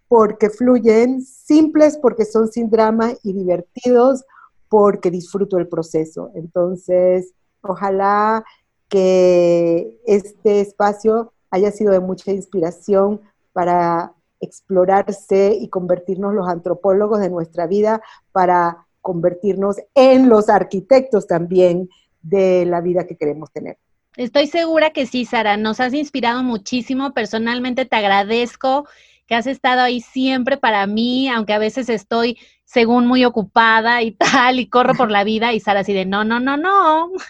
porque 0.09 0.49
fluyen, 0.49 1.21
simples 1.21 1.97
porque 2.01 2.25
son 2.25 2.51
sin 2.51 2.69
drama 2.69 3.13
y 3.23 3.31
divertidos 3.31 4.25
porque 4.67 5.11
disfruto 5.11 5.57
el 5.57 5.67
proceso. 5.67 6.31
Entonces, 6.35 7.33
ojalá 7.61 8.43
que 8.89 10.01
este 10.05 10.61
espacio 10.61 11.31
haya 11.51 11.71
sido 11.71 11.91
de 11.91 11.99
mucha 11.99 12.31
inspiración 12.31 13.21
para 13.53 14.13
explorarse 14.41 15.55
y 15.59 15.69
convertirnos 15.69 16.33
los 16.33 16.47
antropólogos 16.47 17.19
de 17.19 17.29
nuestra 17.29 17.67
vida, 17.67 18.01
para 18.31 18.87
convertirnos 19.01 19.77
en 19.93 20.27
los 20.27 20.49
arquitectos 20.49 21.27
también 21.27 21.89
de 22.21 22.65
la 22.65 22.81
vida 22.81 23.05
que 23.05 23.15
queremos 23.15 23.51
tener. 23.51 23.77
Estoy 24.17 24.47
segura 24.47 24.89
que 24.89 25.05
sí, 25.05 25.25
Sara, 25.25 25.55
nos 25.55 25.79
has 25.79 25.93
inspirado 25.93 26.41
muchísimo. 26.41 27.13
Personalmente 27.13 27.85
te 27.85 27.95
agradezco 27.95 28.87
que 29.29 29.35
has 29.35 29.45
estado 29.45 29.81
ahí 29.81 30.01
siempre 30.01 30.57
para 30.57 30.87
mí, 30.87 31.29
aunque 31.29 31.53
a 31.53 31.59
veces 31.59 31.87
estoy 31.87 32.39
según 32.65 33.05
muy 33.05 33.25
ocupada 33.25 34.01
y 34.01 34.11
tal, 34.17 34.59
y 34.59 34.67
corro 34.67 34.95
por 34.95 35.11
la 35.11 35.23
vida, 35.23 35.53
y 35.53 35.59
Sara 35.59 35.81
así 35.81 35.93
de, 35.93 36.05
no, 36.05 36.23
no, 36.23 36.39
no, 36.39 36.57
no. 36.57 37.11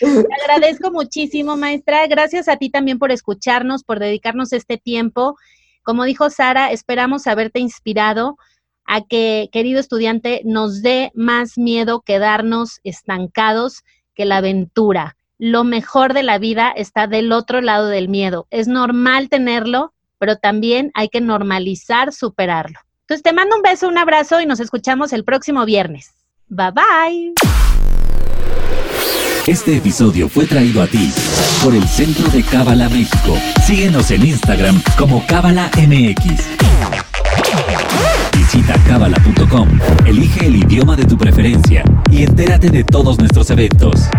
Te 0.00 0.34
agradezco 0.42 0.90
muchísimo, 0.90 1.56
maestra. 1.56 2.06
Gracias 2.08 2.46
a 2.48 2.58
ti 2.58 2.68
también 2.68 2.98
por 2.98 3.10
escucharnos, 3.10 3.82
por 3.82 3.98
dedicarnos 4.00 4.52
este 4.52 4.76
tiempo. 4.76 5.38
Como 5.82 6.04
dijo 6.04 6.28
Sara, 6.28 6.72
esperamos 6.72 7.26
haberte 7.26 7.58
inspirado 7.58 8.36
a 8.84 9.00
que, 9.00 9.48
querido 9.50 9.80
estudiante, 9.80 10.42
nos 10.44 10.82
dé 10.82 11.10
más 11.14 11.56
miedo 11.56 12.02
quedarnos 12.02 12.80
estancados 12.84 13.82
que 14.14 14.26
la 14.26 14.36
aventura 14.38 15.16
lo 15.40 15.64
mejor 15.64 16.12
de 16.12 16.22
la 16.22 16.38
vida 16.38 16.70
está 16.70 17.06
del 17.06 17.32
otro 17.32 17.62
lado 17.62 17.88
del 17.88 18.10
miedo. 18.10 18.46
Es 18.50 18.68
normal 18.68 19.30
tenerlo, 19.30 19.94
pero 20.18 20.36
también 20.36 20.92
hay 20.94 21.08
que 21.08 21.22
normalizar 21.22 22.12
superarlo. 22.12 22.78
Entonces 23.00 23.22
te 23.22 23.32
mando 23.32 23.56
un 23.56 23.62
beso, 23.62 23.88
un 23.88 23.96
abrazo 23.96 24.40
y 24.42 24.46
nos 24.46 24.60
escuchamos 24.60 25.14
el 25.14 25.24
próximo 25.24 25.64
viernes. 25.64 26.12
Bye 26.48 26.72
bye. 26.72 27.34
Este 29.46 29.78
episodio 29.78 30.28
fue 30.28 30.44
traído 30.44 30.82
a 30.82 30.86
ti 30.86 31.10
por 31.64 31.74
el 31.74 31.88
Centro 31.88 32.28
de 32.28 32.42
Cábala 32.42 32.90
México. 32.90 33.38
Síguenos 33.64 34.10
en 34.10 34.26
Instagram 34.26 34.82
como 34.98 35.26
Cábala 35.26 35.70
MX. 35.78 36.48
Visita 38.36 38.74
cábala.com, 38.86 39.68
elige 40.04 40.46
el 40.46 40.56
idioma 40.56 40.96
de 40.96 41.04
tu 41.04 41.16
preferencia 41.16 41.82
y 42.10 42.24
entérate 42.24 42.68
de 42.68 42.84
todos 42.84 43.18
nuestros 43.18 43.48
eventos. 43.50 44.10